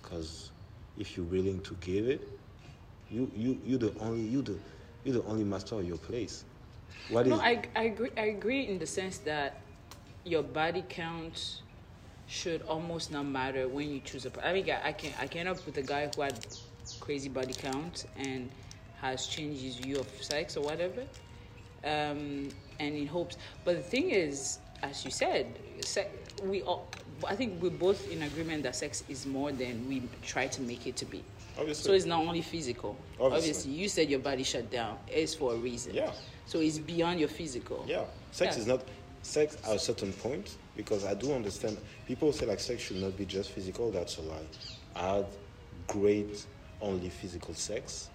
[0.02, 0.50] because
[0.99, 2.28] if you're willing to give it,
[3.11, 4.59] you you you the only you the
[5.05, 6.45] you the only master of your place.
[7.09, 8.11] What is No, I, I agree.
[8.16, 9.61] I agree in the sense that
[10.24, 11.62] your body count
[12.26, 14.47] should almost not matter when you choose a.
[14.47, 16.47] I mean, I I can I came up with a guy who had
[17.01, 18.51] crazy body count and
[19.01, 21.03] has changed his view of sex or whatever,
[21.84, 23.36] um, and in hopes.
[23.64, 25.59] But the thing is, as you said,
[26.45, 26.88] we all.
[27.27, 30.87] I think we're both in agreement that sex is more than we try to make
[30.87, 31.23] it to be.
[31.59, 31.85] Obviously.
[31.85, 32.97] So it's not only physical.
[33.21, 33.73] Obviously.
[33.73, 34.99] you said your body shut down.
[35.09, 35.95] It's for a reason.
[35.95, 36.12] Yeah.
[36.47, 37.85] So it's beyond your physical.
[37.87, 38.61] Yeah, sex Yeah.
[38.62, 38.83] is not
[39.23, 43.16] sex at a certain point because I do understand people say like sex should not
[43.16, 43.91] be just physical.
[43.91, 44.47] That's a lie.
[44.97, 45.27] I had
[45.87, 46.45] great
[46.81, 48.09] only physical sex,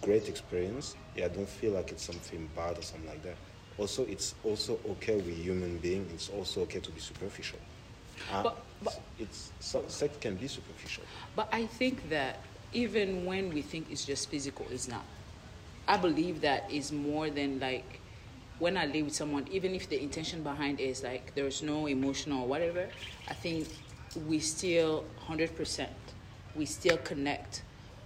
[0.00, 0.96] great experience.
[1.14, 3.36] Yeah, I don't feel like it's something bad or something like that.
[3.78, 6.08] Also, it's also okay with human being.
[6.14, 7.58] It's also okay to be superficial.
[8.30, 11.04] Uh, But- but- it's so, sex can be superficial.
[11.36, 12.40] But I think that
[12.72, 15.04] even when we think it's just physical, it's not.
[15.88, 18.00] I believe that is more than like
[18.58, 22.42] when I live with someone, even if the intention behind is like there's no emotional
[22.42, 22.88] or whatever,
[23.28, 23.66] I think
[24.28, 25.88] we still 100%,
[26.54, 27.62] we still connect.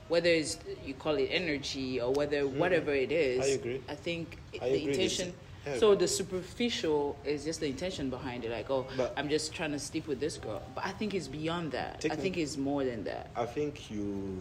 [0.08, 3.50] Whether it's you call it energy or whether whatever it is, Mm-hmm.
[3.50, 3.80] I agree.
[3.88, 4.92] I think I the agree.
[4.92, 5.28] intention.
[5.28, 5.78] It's- yeah.
[5.78, 9.72] So the superficial is just the intention behind it, like oh, But- I'm just trying
[9.72, 10.62] to sleep with this girl.
[10.74, 12.04] But I think it's beyond that.
[12.10, 13.30] I think it's more than that.
[13.36, 14.38] I think you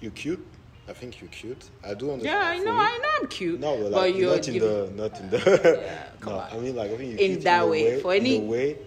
[0.00, 0.44] you cute.
[0.88, 1.70] I think you're cute.
[1.84, 2.24] I do understand.
[2.24, 3.60] Yeah, I know, me- I know I'm cute.
[3.60, 5.38] No, but, but you're not in the not in the.
[5.86, 6.50] Yeah, come no, on.
[6.52, 8.78] I mean like I think you're In that a way, for in a any way,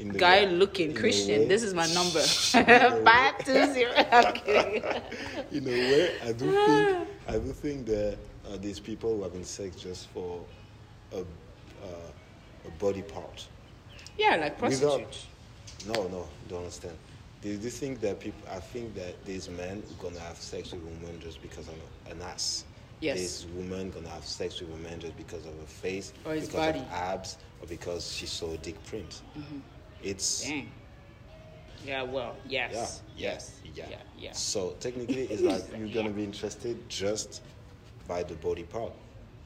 [0.00, 1.40] in the guy way- looking in Christian.
[1.42, 2.18] way- This is my number.
[2.54, 3.92] in way- Five two zero.
[4.34, 4.82] Kidding.
[5.52, 8.18] In a way, I do think I do think that
[8.50, 10.40] uh, these people who are having sex just for
[11.18, 13.46] a a body part.
[14.16, 15.26] Yeah, like prostitutes.
[15.86, 16.96] No, no, don't understand.
[17.42, 18.40] Do you think that people?
[18.50, 21.74] I think that these men are gonna have sex with women just because of
[22.10, 22.64] an ass.
[23.00, 23.18] Yes.
[23.18, 26.46] This woman gonna have sex with a man just because of her face, Or his
[26.46, 26.78] because body.
[26.78, 29.20] of abs, or because she saw a dick print.
[29.36, 29.58] Mm-hmm.
[30.02, 30.70] It's Dang.
[31.84, 33.02] Yeah, well, Yes.
[33.14, 33.60] yeah, yes.
[33.74, 34.32] yeah, Yeah, yeah.
[34.32, 37.42] So technically, it's like you're gonna be interested just
[38.08, 38.92] by the body part.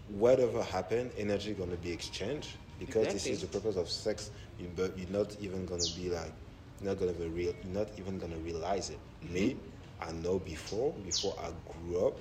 [0.08, 4.30] Whatever happened, energy gonna be exchanged because this is the purpose of sex.
[4.58, 6.32] You, but you're not even gonna be like,
[6.80, 7.52] you're not gonna be real.
[7.62, 8.98] You're not even gonna realize it.
[9.22, 9.34] Mm-hmm.
[9.34, 9.56] Me,
[10.00, 12.18] I know before before I grew up,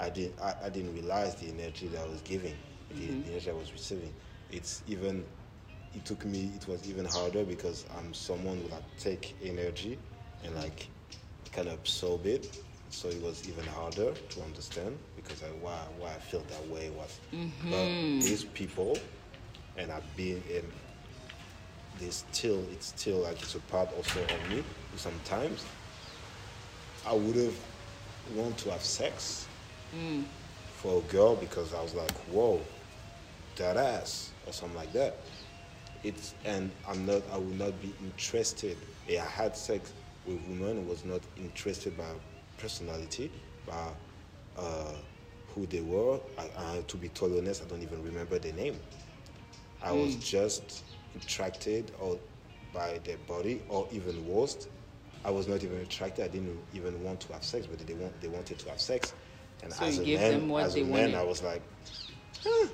[0.00, 2.56] I didn't I, I didn't realize the energy that I was giving,
[2.90, 4.12] the, the energy I was receiving.
[4.50, 5.24] It's even
[5.94, 9.98] it took me it was even harder because I'm someone who like take energy
[10.44, 10.88] and like
[11.52, 12.52] kind of absorb it.
[12.88, 16.90] So it was even harder to understand because I, why why I felt that way
[16.90, 17.20] was.
[17.64, 17.86] But
[18.22, 18.98] these people,
[19.76, 20.64] and I've been in.
[21.98, 24.62] this still it's still like it's a part also of me.
[24.96, 25.64] Sometimes
[27.06, 27.56] I would have
[28.34, 29.46] want to have sex
[29.94, 30.24] mm.
[30.76, 32.60] for a girl because I was like, whoa,
[33.56, 35.16] that ass or something like that.
[36.04, 37.22] It's and I'm not.
[37.32, 38.76] I would not be interested.
[39.08, 39.92] Yeah, I had sex
[40.26, 42.04] with women who was not interested by
[42.58, 43.30] personality,
[43.66, 43.88] by
[44.58, 44.92] uh,
[45.56, 46.20] who they were.
[46.38, 48.78] I, I, to be totally honest, I don't even remember their name.
[49.82, 50.20] I was hmm.
[50.20, 50.84] just
[51.16, 52.18] attracted or
[52.72, 54.68] by their body, or even worse,
[55.24, 56.24] I was not even attracted.
[56.24, 59.14] I didn't even want to have sex, but they want they wanted to have sex.
[59.62, 61.14] And So as you a man, as a man, wanted.
[61.14, 61.62] I was like,
[62.44, 62.68] huh,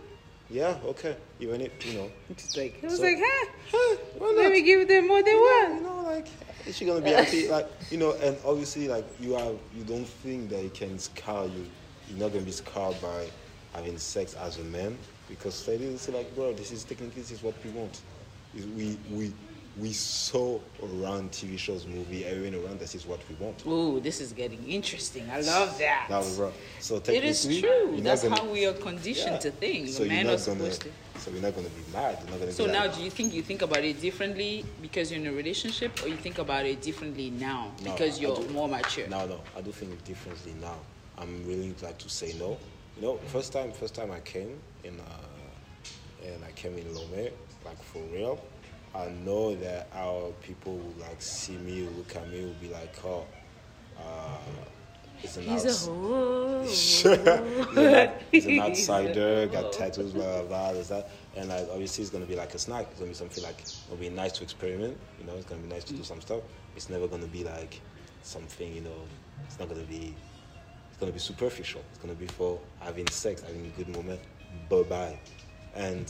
[0.50, 3.50] yeah, okay, even if you know, It's like it was So- like, huh?
[3.70, 5.74] huh, why Let me give them what they want.
[5.76, 6.26] you know, like
[6.66, 7.48] is she gonna be happy?
[7.56, 11.46] Like you know, and obviously, like you are, you don't think that it can scar
[11.46, 11.66] you.
[12.08, 13.28] You're not gonna be scarred by
[13.74, 14.96] having sex as a man
[15.28, 18.00] because they didn't say like, bro, this is technically this is what we want.
[18.54, 19.32] Is We we
[19.80, 22.78] we saw around TV shows, movie, everyone around.
[22.78, 23.64] This is what we want.
[23.66, 25.24] Ooh, this is getting interesting.
[25.30, 26.08] I love that.
[26.10, 26.52] That was right.
[26.80, 27.98] So It is true.
[28.02, 29.38] That's gonna- how we are conditioned Yeah.
[29.38, 29.88] to think.
[29.88, 30.70] So Men you're are not gonna.
[30.70, 30.88] to.
[31.20, 32.18] So we're not gonna be mad.
[32.20, 32.52] You're not gonna.
[32.52, 35.32] So now, like, do you think you think about it differently because you're in a
[35.32, 38.48] relationship, or you think about it differently now because I you're do.
[38.48, 39.06] more mature?
[39.08, 40.76] No, no, I do think differently now.
[41.18, 42.58] I'm really glad to say no.
[42.96, 47.30] You know, first time, first time I came in, uh, and I came in Lome,
[47.64, 48.42] like for real.
[48.94, 52.94] I know that our people will like see me, look at me, will be like,
[53.04, 53.24] oh,
[53.98, 54.38] uh,
[55.22, 56.62] it's an He's outs- a hoe.
[56.62, 61.10] he's, an, he's an outsider, got tattoos, blah blah blah, that.
[61.36, 62.86] and like obviously it's gonna be like a snack.
[62.90, 64.96] It's gonna be something like it'll be nice to experiment.
[65.18, 66.40] You know, it's gonna be nice to do some stuff.
[66.76, 67.80] It's never gonna be like
[68.22, 68.74] something.
[68.74, 68.96] You know,
[69.46, 70.14] it's not gonna be.
[71.02, 71.82] It's gonna be superficial.
[71.90, 74.20] It's gonna be for having sex, having a good moment.
[74.70, 75.18] Bye bye.
[75.74, 76.08] And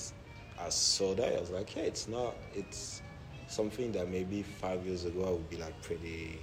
[0.61, 2.35] I saw that I was like, yeah, it's not.
[2.55, 3.01] It's
[3.49, 6.39] something that maybe five years ago I would be like pretty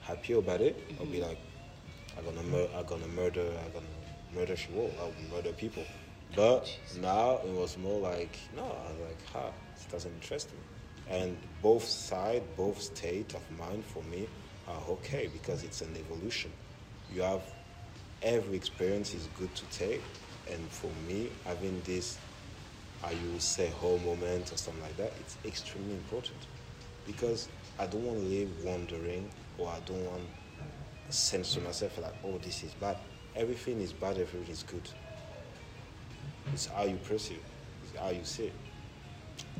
[0.00, 0.82] happy about it.
[0.98, 1.28] I'll be mm-hmm.
[1.28, 1.38] like,
[2.16, 3.94] I'm gonna mur- I'm gonna murder I'm gonna
[4.34, 5.84] murder she will I'll murder people.
[6.34, 10.60] But now it was more like no, I was like, ha, this doesn't interest me.
[11.10, 14.28] And both side, both state of mind for me
[14.66, 16.50] are okay because it's an evolution.
[17.14, 17.42] You have
[18.22, 20.02] every experience is good to take
[20.50, 22.18] and for me having this
[23.04, 26.38] I will say whole moment or something like that, it's extremely important.
[27.04, 27.48] Because
[27.78, 30.22] I don't want to live wondering or I don't want
[31.08, 32.96] a sense to myself like, oh, this is bad.
[33.34, 34.88] Everything is bad, everything is good.
[36.52, 37.42] It's how you perceive,
[37.82, 38.52] it's how you see it.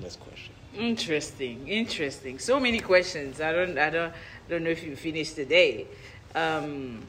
[0.00, 0.54] Next question.
[0.76, 2.38] Interesting, interesting.
[2.38, 3.40] So many questions.
[3.40, 4.12] I don't, I don't,
[4.48, 5.86] don't know if you finished today.
[6.34, 7.00] Um,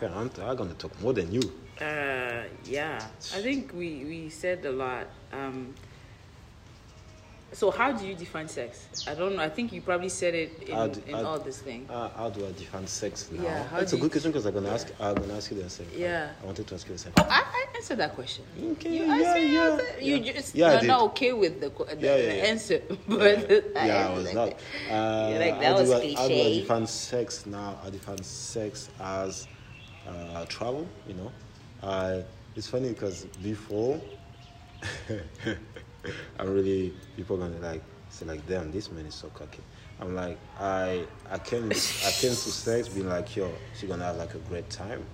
[0.00, 1.42] Yeah, I'm, I'm going to talk more than you.
[1.80, 3.04] uh, yeah,
[3.34, 5.06] I think we we said a lot.
[5.32, 5.74] Um,
[7.52, 8.88] so how do you define sex?
[9.06, 9.42] I don't know.
[9.42, 11.86] I think you probably said it in, do- in all this thing.
[11.88, 13.42] Uh, how do I define sex now?
[13.44, 14.88] Yeah, That's a good question because I'm going to ask.
[14.98, 15.86] I'm to ask you the same.
[15.96, 16.30] Yeah.
[16.42, 17.12] I wanted to ask you the same.
[17.16, 18.44] Oh, I, I answered that question.
[18.72, 20.02] Okay, You yeah, yeah, it.
[20.02, 20.32] You yeah.
[20.32, 24.08] just Yeah, I you're not okay with the, the, Yeah, yeah, the answer, but yeah,
[24.08, 24.48] I was not.
[24.90, 27.78] Uh, like, that was I, how do I define sex now?
[27.86, 29.46] I define sex as
[30.08, 30.86] uh, travel.
[31.08, 31.32] You know,
[31.82, 32.20] uh,
[32.56, 34.00] it's funny because before,
[36.38, 39.60] I'm really people gonna like say like, damn, this man is so cocky.
[40.00, 44.16] I'm like, I I came I came to sex being like, yo, she's gonna have
[44.16, 45.04] like a great time.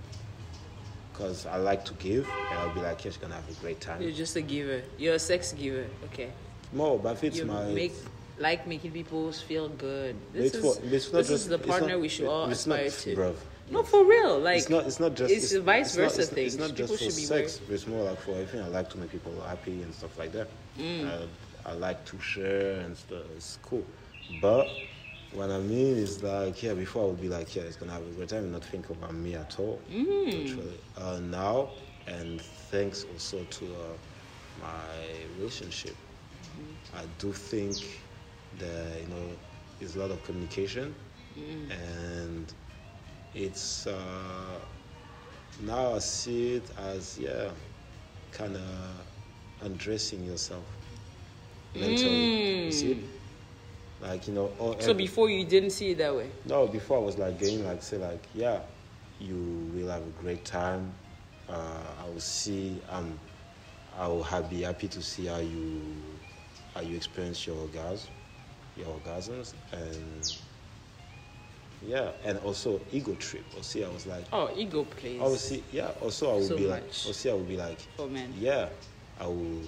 [1.13, 3.79] Cause I like to give, and I'll be like, yeah, she's gonna have a great
[3.79, 4.01] time.
[4.01, 4.81] You're just a giver.
[4.97, 5.85] You're a sex giver.
[6.05, 6.31] Okay.
[6.73, 7.93] More, but if it's You my make
[8.39, 10.15] like making people feel good.
[10.33, 13.15] This is not this just- is the partner not- we should all it's not- aspire
[13.15, 13.21] to.
[13.21, 13.35] bruv.
[13.71, 14.39] No, for real.
[14.39, 14.85] Like it's not.
[14.85, 15.33] It's not just.
[15.33, 16.45] It's a vice it's not- versa it's, thing.
[16.45, 17.61] It's not just People for should be sex.
[17.69, 18.61] It's more like for everything.
[18.61, 20.47] I like to make people happy and stuff like that.
[20.77, 21.09] Mm.
[21.65, 23.23] I, I like to share and stuff.
[23.35, 23.85] It's cool.
[24.41, 24.67] But
[25.33, 28.01] what I mean is like, yeah, before I would be like, yeah, it's gonna have
[28.05, 29.79] a great time and not think about me at all.
[29.91, 30.61] Mm.
[30.97, 31.69] Uh, now,
[32.07, 33.97] and thanks also to uh,
[34.61, 34.67] my
[35.37, 35.95] relationship,
[36.51, 36.97] Mm-hmm.
[36.97, 37.77] I do think
[38.59, 39.29] that you know,
[39.79, 40.93] there's a lot of communication,
[41.39, 41.71] Mm.
[41.71, 42.53] and
[43.33, 44.59] it's uh,
[45.63, 47.49] now I see it as yeah,
[48.31, 48.61] kind of
[49.61, 50.65] undressing yourself
[51.75, 52.29] mentally.
[52.65, 52.97] You see,
[54.01, 54.81] like you know, all Mm.
[54.81, 56.29] so before you didn't see it that way.
[56.45, 58.59] no, before I was like going like say like yeah,
[59.19, 59.37] you
[59.73, 60.93] will have a great time.
[61.49, 62.81] Uh, I will see.
[62.89, 63.19] Um,
[63.97, 65.81] I will have, be happy to see how you
[66.73, 68.09] how you experience your orgasm,
[68.77, 70.31] your orgasms, and
[71.85, 73.43] yeah, and also ego trip.
[73.57, 74.85] Or see, I was like, Oh, ego.
[75.03, 75.63] I will see.
[75.71, 75.91] Yeah.
[76.01, 77.07] Also, I will So be like, much.
[77.09, 78.69] or see, I will be like, oh man, yeah,
[79.19, 79.61] I will.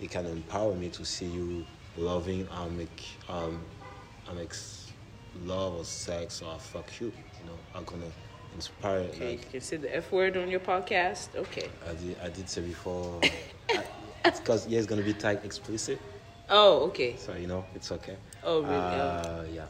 [0.00, 1.64] It can empower me to see you
[1.96, 2.46] loving.
[2.50, 3.60] Um,
[4.28, 4.52] I make
[5.44, 7.06] love or sex or fuck you.
[7.06, 8.10] You know, I'm gonna
[8.54, 9.00] inspire.
[9.00, 11.34] Okay, you can say the F word on your podcast.
[11.36, 11.68] Okay.
[11.88, 13.20] I did, I did say before.
[14.22, 15.98] Because yeah, it's gonna be tagged explicit,
[16.50, 17.16] Oh, okay.
[17.16, 18.16] so you know it's okay.
[18.44, 18.74] Oh, really?
[18.74, 19.64] Uh, yeah.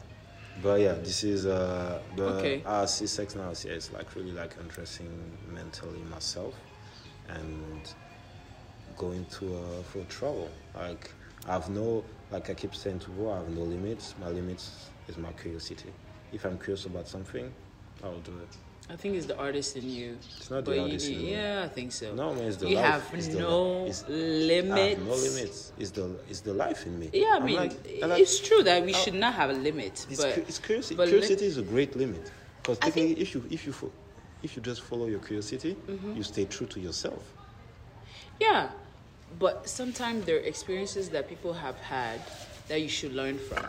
[0.61, 2.63] But yeah, this is uh, the Okay.
[2.65, 3.53] I see sex now.
[3.63, 6.55] Yeah, it's like really like undressing mentally myself,
[7.27, 7.93] and
[8.97, 10.49] going to uh, for travel.
[10.75, 11.11] Like
[11.47, 14.15] I have no, like I keep saying to people, I have no limits.
[14.19, 15.93] My limits is my curiosity.
[16.31, 17.53] If I'm curious about something,
[18.03, 18.57] I'll do it.
[18.91, 20.17] I think it's the artist in you.
[20.37, 21.31] It's not the But you artist need- me.
[21.31, 22.15] Yeah, I think so.
[22.15, 22.85] No, man, it's the you life.
[22.85, 24.99] have It's the- no it's- limits.
[25.01, 25.71] No limits.
[25.77, 27.09] It's the it's the life in me.
[27.13, 29.51] Yeah, I I'm mean, like- I'm like- it's true that we I- should not have
[29.51, 30.95] a limit, It's, but it's curiosity.
[30.95, 32.31] but curiosity is a great limit
[32.63, 33.73] because technically, if you if you
[34.41, 36.15] if you just follow your curiosity, Mm-hmm.
[36.17, 37.21] you stay true to yourself.
[38.39, 38.71] Yeah,
[39.37, 42.21] but sometimes there are experiences that people have had
[42.69, 43.67] that you should learn from.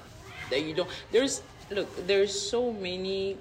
[0.49, 0.89] That you don't.
[1.13, 1.89] There's look.
[2.07, 3.37] There's so many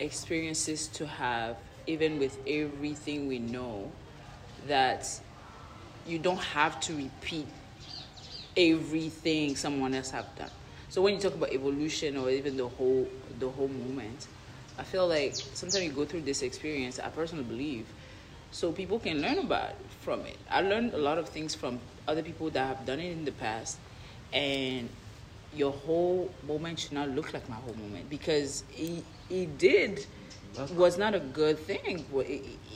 [0.00, 3.92] experiences to have, even with everything we know,
[4.66, 5.08] that
[6.06, 7.46] you don't have to repeat
[8.56, 10.50] everything someone else have done.
[10.88, 14.26] So when you talk about evolution or even the whole the whole movement,
[14.78, 16.98] I feel like sometimes you go through this experience.
[16.98, 17.86] I personally believe,
[18.50, 20.38] so people can learn about from it.
[20.50, 21.78] I learned a lot of things from
[22.08, 23.78] other people that have done it in the past,
[24.32, 24.88] and
[25.54, 28.64] your whole moment should not look like my whole moment because
[29.30, 30.06] it did
[30.74, 32.04] was not a good thing.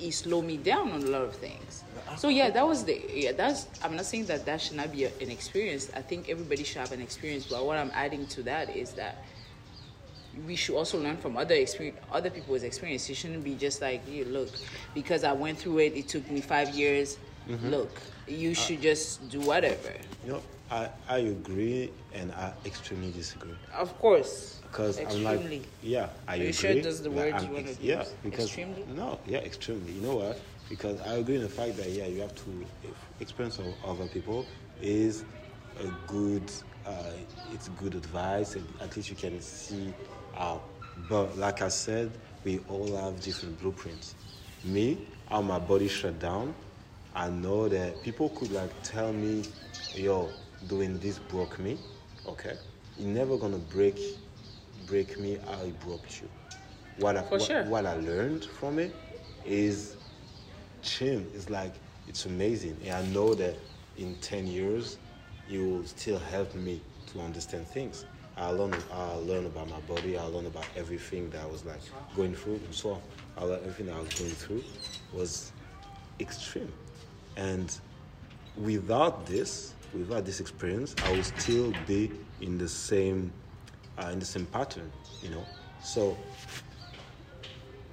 [0.00, 1.84] It slowed me down on a lot of things.
[2.16, 3.32] So yeah, that was the yeah.
[3.32, 5.90] That's I'm not saying that that should not be an experience.
[5.94, 7.46] I think everybody should have an experience.
[7.46, 9.24] But what I'm adding to that is that
[10.46, 13.08] we should also learn from other experience, other people's experience.
[13.08, 14.50] It shouldn't be just like, you look,
[14.94, 15.94] because I went through it.
[15.94, 17.18] It took me five years.
[17.48, 17.68] Mm-hmm.
[17.68, 17.90] Look,
[18.26, 19.92] you uh, should just do whatever.
[20.24, 25.58] You know, I I agree and I extremely disagree Of course, because I'm extremely.
[25.58, 26.52] like, yeah, I Are you agree.
[26.52, 28.14] sure that's the word you wanna Yeah, use?
[28.24, 28.84] because Extremely?
[28.96, 29.92] no, yeah, extremely.
[29.92, 30.40] You know what?
[30.68, 32.66] Because I agree in the fact that yeah, you have to
[33.20, 34.48] experience of other people
[34.80, 35.24] is
[35.78, 36.50] a good,
[36.84, 37.12] uh,
[37.52, 38.56] it's good advice.
[38.56, 39.94] And at least you can see
[40.34, 40.62] how.
[41.08, 44.16] But like I said, we all have different blueprints.
[44.64, 44.98] Me,
[45.28, 46.54] how my body shut down.
[47.14, 49.44] I know that people could like tell me,
[49.94, 50.32] yo,
[50.66, 51.78] doing this broke me.
[52.26, 52.56] Okay.
[52.96, 53.98] You're never gonna break
[54.86, 56.28] break me how it broke you.
[56.98, 57.64] What I For what, sure.
[57.64, 58.94] what I learned from it
[59.44, 59.96] is
[60.82, 61.72] Chim is like
[62.08, 62.76] it's amazing.
[62.84, 63.56] And I know that
[63.96, 64.98] in ten years
[65.48, 66.80] you will still help me
[67.12, 68.04] to understand things.
[68.36, 71.80] I learn I learn about my body, I learn about everything that I was like
[72.16, 72.60] going through.
[72.70, 73.00] So
[73.36, 74.64] I learned everything I was going through
[75.12, 75.52] was
[76.20, 76.72] extreme.
[77.36, 77.76] And
[78.56, 82.10] without this, without this experience, I will still be
[82.40, 83.32] in the same,
[83.98, 84.92] uh, in the same pattern,
[85.22, 85.46] you know.
[85.80, 86.16] So,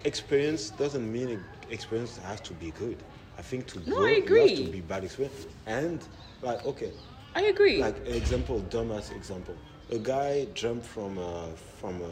[0.03, 3.03] experience doesn't mean experience has to be good.
[3.37, 4.55] I think to No, grow, I you have agree.
[4.55, 5.47] to be bad experience.
[5.65, 6.07] And
[6.41, 6.93] like, okay,
[7.35, 7.77] I agree.
[7.77, 9.57] like an example, dumbass example.
[9.89, 12.11] A guy jumped from a, from a,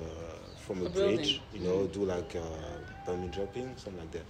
[0.56, 1.40] from a, A bridge, building.
[1.54, 1.54] Mm-hmm.
[1.54, 4.26] you know, do like uh, bungee jumping, something like that.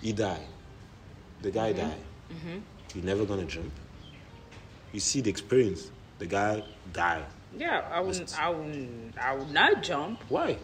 [0.00, 0.48] He died.
[1.40, 1.72] The guy Mm-hmm.
[1.72, 2.04] died.
[2.94, 3.78] You're never gonna jump.
[4.92, 5.90] You see the experience.
[6.18, 7.26] The guy died.
[7.58, 10.56] Yeah, I wouldn't, I wouldn't, I would not jump Why?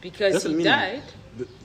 [0.00, 1.02] because Doesn't he mean- died.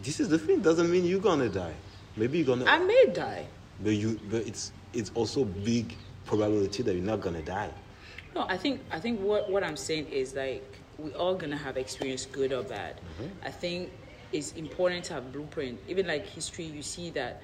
[0.03, 0.61] This is the thing.
[0.61, 1.73] Doesn't mean you're gonna die.
[2.15, 2.65] Maybe you're gonna.
[2.65, 3.45] I may die.
[3.83, 4.19] but you.
[4.31, 5.93] But it's it's also big
[6.25, 7.71] probability that you're not gonna die.
[8.33, 10.63] No, I think I think what what I'm saying is like
[10.97, 12.95] we all gonna have experience, good or bad.
[12.95, 13.45] Mm-hmm.
[13.45, 13.91] I think
[14.31, 15.79] it's important to have blueprint.
[15.89, 17.41] Even like history, you see that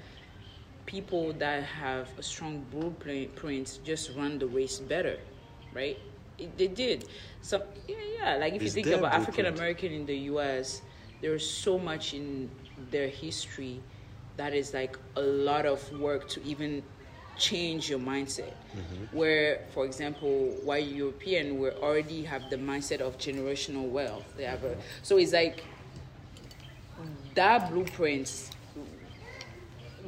[0.85, 5.17] people that have a strong blueprint just run the race better,
[5.73, 5.97] right?
[6.37, 7.05] It, they did.
[7.41, 8.35] So yeah, yeah.
[8.35, 9.13] Like if It's you think about.
[9.13, 10.81] African American in the U.S.,
[11.21, 12.49] there's so much in
[12.91, 13.81] their history
[14.37, 16.83] that is like a lot of work to even
[17.37, 18.53] change your mindset.
[18.75, 19.17] Mm-hmm.
[19.17, 24.25] Where, for example, white European we already have the mindset of generational wealth.
[24.37, 25.63] They have a, so it's like
[27.35, 28.51] that blueprints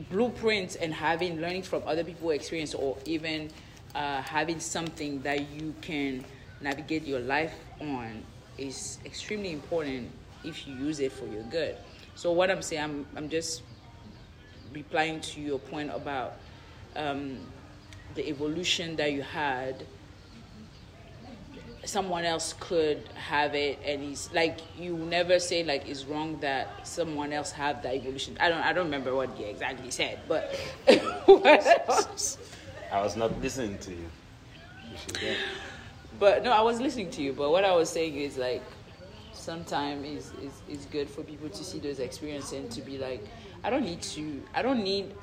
[0.09, 3.49] blueprints and having learning from other people's experience or even
[3.95, 6.23] uh, having something that you can
[6.61, 8.21] navigate your life on
[8.57, 10.11] is extremely important
[10.43, 11.75] if you use it for your good.
[12.15, 13.63] So what i'm saying i'm, I'm just
[14.73, 16.33] replying to your point about
[16.95, 17.39] um,
[18.15, 19.85] the evolution that you had.
[21.85, 26.87] Someone else could have it and it's like you never say like it's wrong that
[26.87, 28.35] someone else have that evolution.
[28.39, 30.55] I don't i don't remember what you exactly said but?
[32.95, 34.09] I was not listening to you.
[35.21, 35.35] You
[36.17, 38.63] but no i was listening to you but what i was saying is like
[39.33, 43.21] sometimes is is is good for people to see those experiences and to be like
[43.65, 45.13] i don't need to i don't need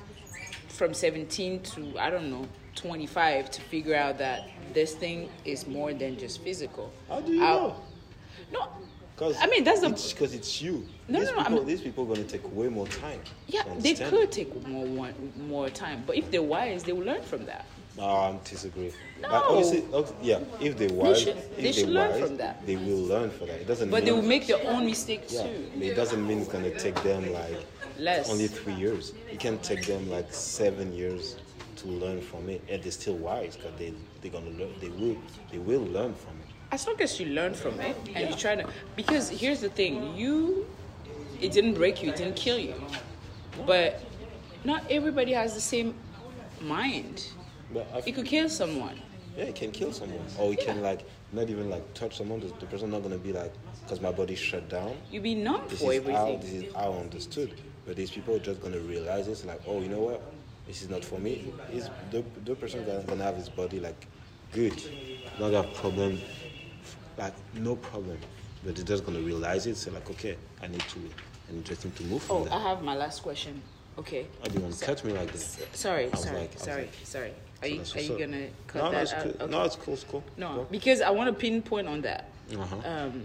[0.67, 5.91] from 17 to i don't know 25 to figure out that this thing is more
[5.93, 7.75] than just physical How do you I'll- know?
[8.51, 8.67] no
[9.15, 10.87] Because I mean, that's the- because it's, you.
[11.07, 13.21] No, these no, no, people, I'm- these people are gonna take way more time.
[13.47, 15.13] Yeah, they could take more one,
[15.47, 17.65] more time, but if they're wise, they will learn from that.
[17.95, 18.91] No, I disagree.
[19.21, 19.29] No.
[19.29, 22.65] Like, obviously, ob- yeah, if they wise, should- if they should learn wise, from that.
[22.65, 23.61] They will learn from that.
[23.61, 23.91] It doesn't.
[23.91, 25.71] But mean, they will make their own mistake Yeah, too.
[25.79, 27.53] it doesn't mean it's gonna take them like
[27.99, 28.31] Less.
[28.31, 29.13] only three years.
[29.31, 31.35] It can take them like seven years
[31.77, 34.73] to learn from it, and they're still wise because they they're gonna learn.
[34.81, 35.17] They will
[35.51, 36.32] they will learn from it.
[36.73, 40.17] As long as you learn from it and you try to, because here's the thing,
[40.17, 40.65] you,
[41.39, 42.73] it didn't break you, it didn't kill you,
[43.67, 44.01] but
[44.63, 45.93] not everybody has the same
[46.59, 47.27] mind.
[47.71, 48.99] But It could kill someone.
[49.37, 52.39] Yeah, it can kill someone, or it can like not even like touch someone.
[52.39, 53.53] The, the person not gonna be like,
[53.83, 54.95] because my body shut down.
[55.11, 56.39] You be numb This for is how everything.
[56.39, 57.53] this is how I understood.
[57.85, 60.23] But these people are just gonna realize this like, oh, you know what?
[60.65, 61.53] This is not for me.
[61.71, 64.07] Is the the person gonna, have his body like
[64.53, 64.81] good,
[65.39, 66.19] not have problem,
[67.17, 68.17] like no problem.
[68.63, 69.75] But they're just gonna realize it.
[69.77, 70.99] So like, okay, I need to,
[71.49, 72.53] and just need to move Oh, there.
[72.53, 73.61] I have my last question.
[73.97, 74.25] Okay.
[74.43, 75.59] Do you want to cut me like this?
[75.73, 77.33] Sorry, sorry, like- sorry, like- sorry.
[77.61, 79.23] Are you, So- are you gonna cut no, no, that it's out?
[79.23, 79.31] cool.
[79.41, 79.51] Okay.
[79.51, 79.93] No, it's cool.
[79.93, 80.23] It's cool.
[80.37, 80.67] No, Go.
[80.71, 82.29] because I want to pinpoint on that.
[82.57, 82.75] Uh-huh.
[82.85, 83.23] Um,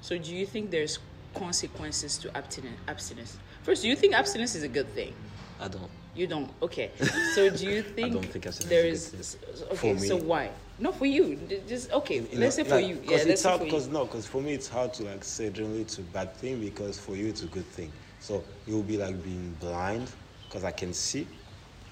[0.00, 0.98] so, do you think there's
[1.34, 2.78] consequences to abstinence?
[2.86, 3.36] Abstinence.
[3.62, 5.12] First, do you think abstinence is a good thing?
[5.60, 5.90] I don't.
[6.14, 6.50] You don't.
[6.62, 6.90] Okay.
[7.34, 9.36] So, do you think, I don't think abstinence there is is?
[9.72, 9.96] Okay.
[9.98, 10.50] So why?
[10.78, 11.36] Not for you.
[11.68, 12.16] Just okay.
[12.16, 13.00] You let's know, say for like, you.
[13.04, 13.18] Yeah.
[13.18, 13.92] 'cause Let's say hard for you.
[13.92, 16.98] no, because for me it's hard to like say generally it's a bad thing because
[16.98, 17.92] for you it's a good thing.
[18.18, 20.10] So you'll be like being blind
[20.48, 21.28] because I can see.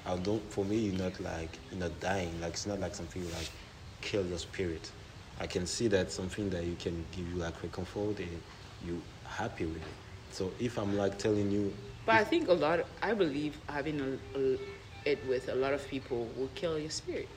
[0.04, 0.50] I don't.
[0.52, 2.40] For me, you're not like you're not dying.
[2.40, 3.50] Like it's not like something like
[4.00, 4.90] kill your spirit.
[5.38, 8.42] I can see that something that you can give you like comfort and
[8.84, 9.94] you happy with it.
[10.30, 11.72] So if I'm like telling you,
[12.04, 12.80] But I think a lot.
[12.80, 14.56] Of, I believe having a, a,
[15.04, 17.28] it with a lot of people will kill your spirit.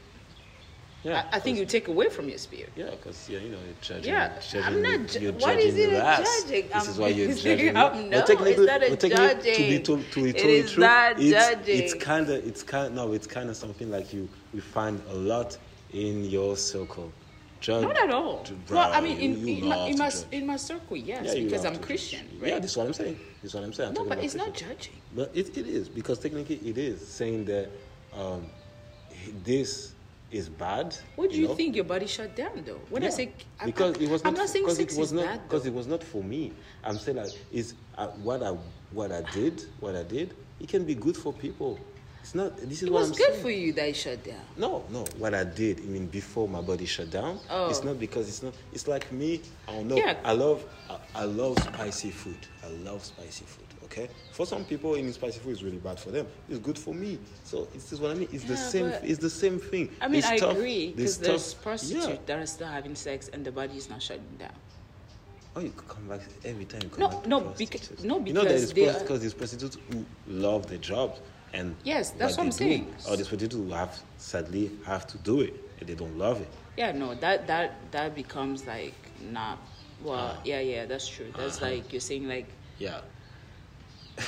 [1.06, 2.72] Yeah, I, I think you take away from your spirit.
[2.76, 4.12] Yeah, because yeah, you know, you're judging.
[4.12, 6.48] Yeah, judging I'm not ju- You're what judging is it last.
[6.48, 6.64] judging?
[6.68, 7.66] This I'm- is why you're I'm- judging.
[7.68, 8.10] me.
[8.10, 9.84] no, But it's not a technically, To be judging.
[9.84, 11.80] to, to be It totally is true, not it's judging.
[11.84, 15.14] it's kind of it's kind no, it's kind of something like you we find a
[15.14, 15.58] lot
[15.92, 17.14] in your circle.
[17.62, 18.44] Judge, Not at all.
[18.44, 21.34] ju- well, I mean, in, you- you in, my, in, my, in my circle, yes,
[21.36, 22.50] Yeah, because I'm Christian, right?
[22.50, 23.18] Yeah, that's what I'm saying.
[23.42, 23.90] That's what I'm saying.
[23.90, 24.94] I'm no, but it's not judging.
[25.16, 27.72] But it, it is because technically it is saying that
[28.14, 28.46] um,
[29.44, 29.95] this
[30.36, 30.96] is bad.
[31.16, 31.56] What do you, know?
[31.56, 32.80] think your body shut down, though?
[32.90, 35.08] When I say I- because it was not I'm not saying because sex it was
[35.10, 36.52] is not bad, because it was not for me.
[36.84, 38.52] I'm saying like it's uh, what I
[38.92, 40.34] what I did what I did.
[40.60, 41.80] It can be good for people.
[42.22, 42.58] It's not.
[42.58, 43.42] This is It what was I'm good saying.
[43.44, 44.42] for you that it shut down.
[44.58, 45.06] No, no.
[45.20, 47.70] What I did, I mean, before my body shut down, Oh.
[47.70, 48.54] it's not because it's not.
[48.74, 49.42] It's like me.
[49.68, 49.96] I don't know.
[49.98, 50.16] Yeah.
[50.24, 50.64] I love.
[50.90, 52.38] I, I love spicy food.
[52.64, 53.65] I love spicy food.
[53.86, 54.10] Okay.
[54.32, 56.28] For some people, eating spicy food is really bad for them.
[56.50, 57.20] It's good for me.
[57.44, 58.28] So it's just what I mean.
[58.32, 58.88] It's the same.
[59.04, 59.90] It's the same thing.
[60.02, 62.18] I mean, It's I tough- agree this because there's tough- prostitutes Yeah.
[62.26, 64.54] that are still having sex and the body is not shutting down.
[65.56, 66.82] Oh, you could come back every time.
[66.84, 69.20] You come No, back no, beca- no, you know because it's they because are- because
[69.22, 71.22] there's prostitutes who love their jobs
[71.54, 72.88] and Yes, that's what I'm saying.
[73.08, 76.50] Or there's prostitutes who have sadly have to do it and they don't love it.
[76.76, 78.96] Yeah, no, that that that becomes like
[79.32, 79.60] not.
[80.04, 80.42] Well, Ah.
[80.44, 81.32] yeah, yeah, that's true.
[81.38, 81.68] That's Uh-huh.
[81.72, 83.00] like you're saying like Yeah.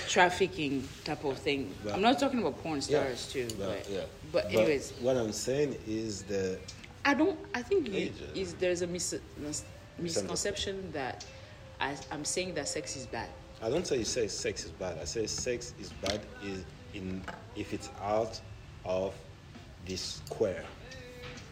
[0.08, 1.74] Trafficking type of thing.
[1.84, 2.82] But- I'm not talking about porn Yeah.
[3.04, 4.02] stars too, but yeah.
[4.32, 6.60] but anyways, what I'm saying is the
[7.06, 7.40] I don't.
[7.54, 9.64] I think you, is there's a mis- mis-
[9.98, 11.24] misconception that
[11.80, 13.30] I, I'm saying that sex is bad.
[13.62, 14.98] I don't say say sex is bad.
[15.02, 17.22] I say sex is bad is in
[17.56, 18.40] if it's out
[18.84, 19.14] of
[19.86, 20.66] this square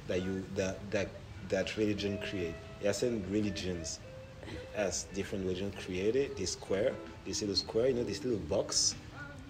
[0.07, 1.07] that you that that
[1.49, 2.55] that religion create.
[2.83, 3.99] You're saying religions
[4.75, 6.93] as different religions created this square,
[7.25, 8.95] this little square, you know, this little box.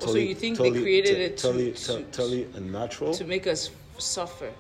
[0.02, 3.48] Oh, so you think they created it to- totally, to- to- totally unnatural, To make
[3.48, 4.52] us suffer.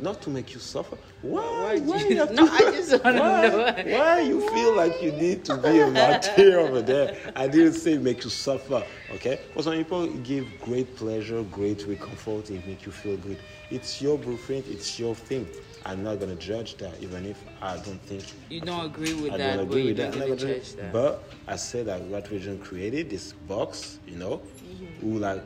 [0.00, 0.96] not to make you suffer.
[1.22, 1.78] Why?
[1.78, 3.98] Why you- you No, to- I just wanna why, know.
[3.98, 7.16] Why you feel like you need to be a martyr over there?
[7.36, 8.82] I didn't say make you suffer,
[9.12, 9.38] okay?
[9.54, 13.38] For some people give great pleasure, great comfort, it make you feel good.
[13.70, 15.46] It's your blueprint, it's your thing.
[15.86, 19.36] I'm not gonna judge that, even if I don't think You don't agree with I
[19.36, 20.12] that, don't agree with that.
[20.12, 20.92] gonna gonna- judge that.
[20.92, 25.00] But I said that what religion created this box, you know, Mm-hmm.
[25.12, 25.42] who like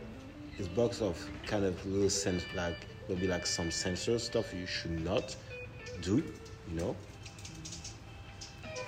[0.57, 2.77] this box of kind of little sense like
[3.07, 5.35] there'll be like some censor stuff you should not
[6.03, 6.17] do,
[6.71, 6.97] you know.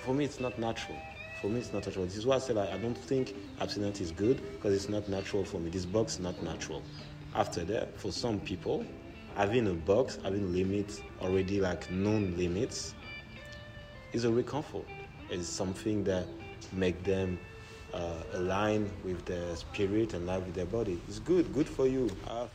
[0.05, 0.97] For me, it's not natural.
[1.41, 2.05] For me, it's not natural.
[2.05, 5.09] This is why I said I, I don't think abstinence is good because it's not
[5.09, 5.69] natural for me.
[5.69, 6.81] This box is not natural.
[7.35, 8.85] After that, for some people,
[9.35, 12.93] having a box, having limits already like known limits,
[14.13, 14.85] is a real comfort.
[15.29, 16.25] It's something that
[16.73, 17.39] make them
[17.93, 20.99] uh, align with their spirit and live with their body.
[21.07, 22.09] It's good, good for you.
[22.27, 22.47] I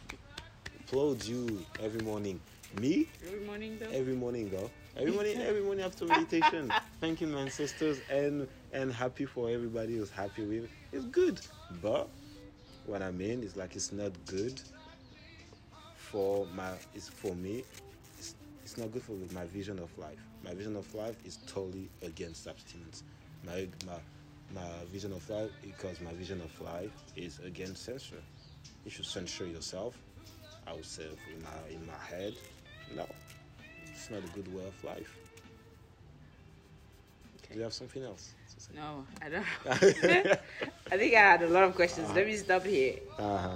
[0.81, 2.41] applaud you every morning.
[2.81, 3.89] Me, Every morning though.
[3.91, 4.71] every morning though.
[4.97, 6.71] Every morning, every morning after meditation.
[7.01, 10.69] Thank you, my ancestors and and happy for everybody who's happy with.
[10.93, 11.41] It's good.
[11.81, 12.09] But
[12.85, 14.61] what I mean is like it's not good
[16.17, 17.63] for my it's for me
[18.19, 21.91] it's, it's not good for my vision of life my vision of life is totally
[22.01, 23.03] against abstinence
[23.45, 23.99] my my
[24.55, 28.23] my vision of life because my vision of life is against censure
[28.87, 29.99] you should censure yourself
[30.67, 32.33] i would say in my in my head
[32.97, 33.07] no
[33.93, 35.19] it's not a good way of life
[37.53, 38.33] do you have something else?
[38.75, 39.45] No, I don't.
[40.93, 42.13] I think I had a lot of questions.
[42.13, 42.97] Let me stop here.
[43.19, 43.49] Uh-huh.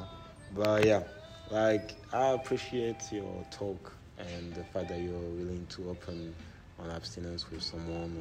[0.55, 1.03] But yeah,
[1.51, 6.35] like I appreciate your talk and the fact that you're willing to open
[6.79, 8.21] on abstinence with someone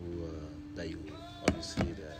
[0.00, 0.28] who uh,
[0.74, 0.98] that you
[1.48, 2.18] obviously that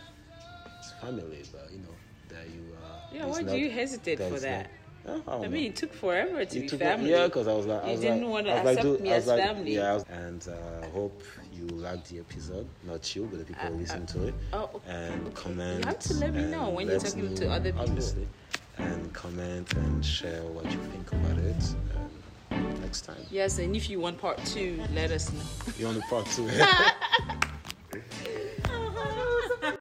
[0.78, 1.94] it's family, but you know
[2.28, 4.70] that you uh, Yeah, why not- do you hesitate for that?
[5.04, 7.10] I, I mean, it took forever to It be took- family.
[7.10, 9.00] Yeah, because I was like, I You was didn't like, want to was like, accept
[9.00, 9.74] me as like, family.
[9.74, 11.22] Yeah, I was- and uh, hope
[11.52, 12.68] you liked the episode.
[12.84, 14.34] Not you, but the people who Uh, listen uh, to it.
[14.52, 15.80] oh, okay, and comment.
[15.80, 17.80] You have to let me know when you're talking to other people.
[17.88, 18.28] Obviously,
[18.78, 21.74] and comment and share what you think about it.
[22.50, 25.40] And next time, Yes, and if you want part two, let us know.
[25.78, 26.48] you want the part two.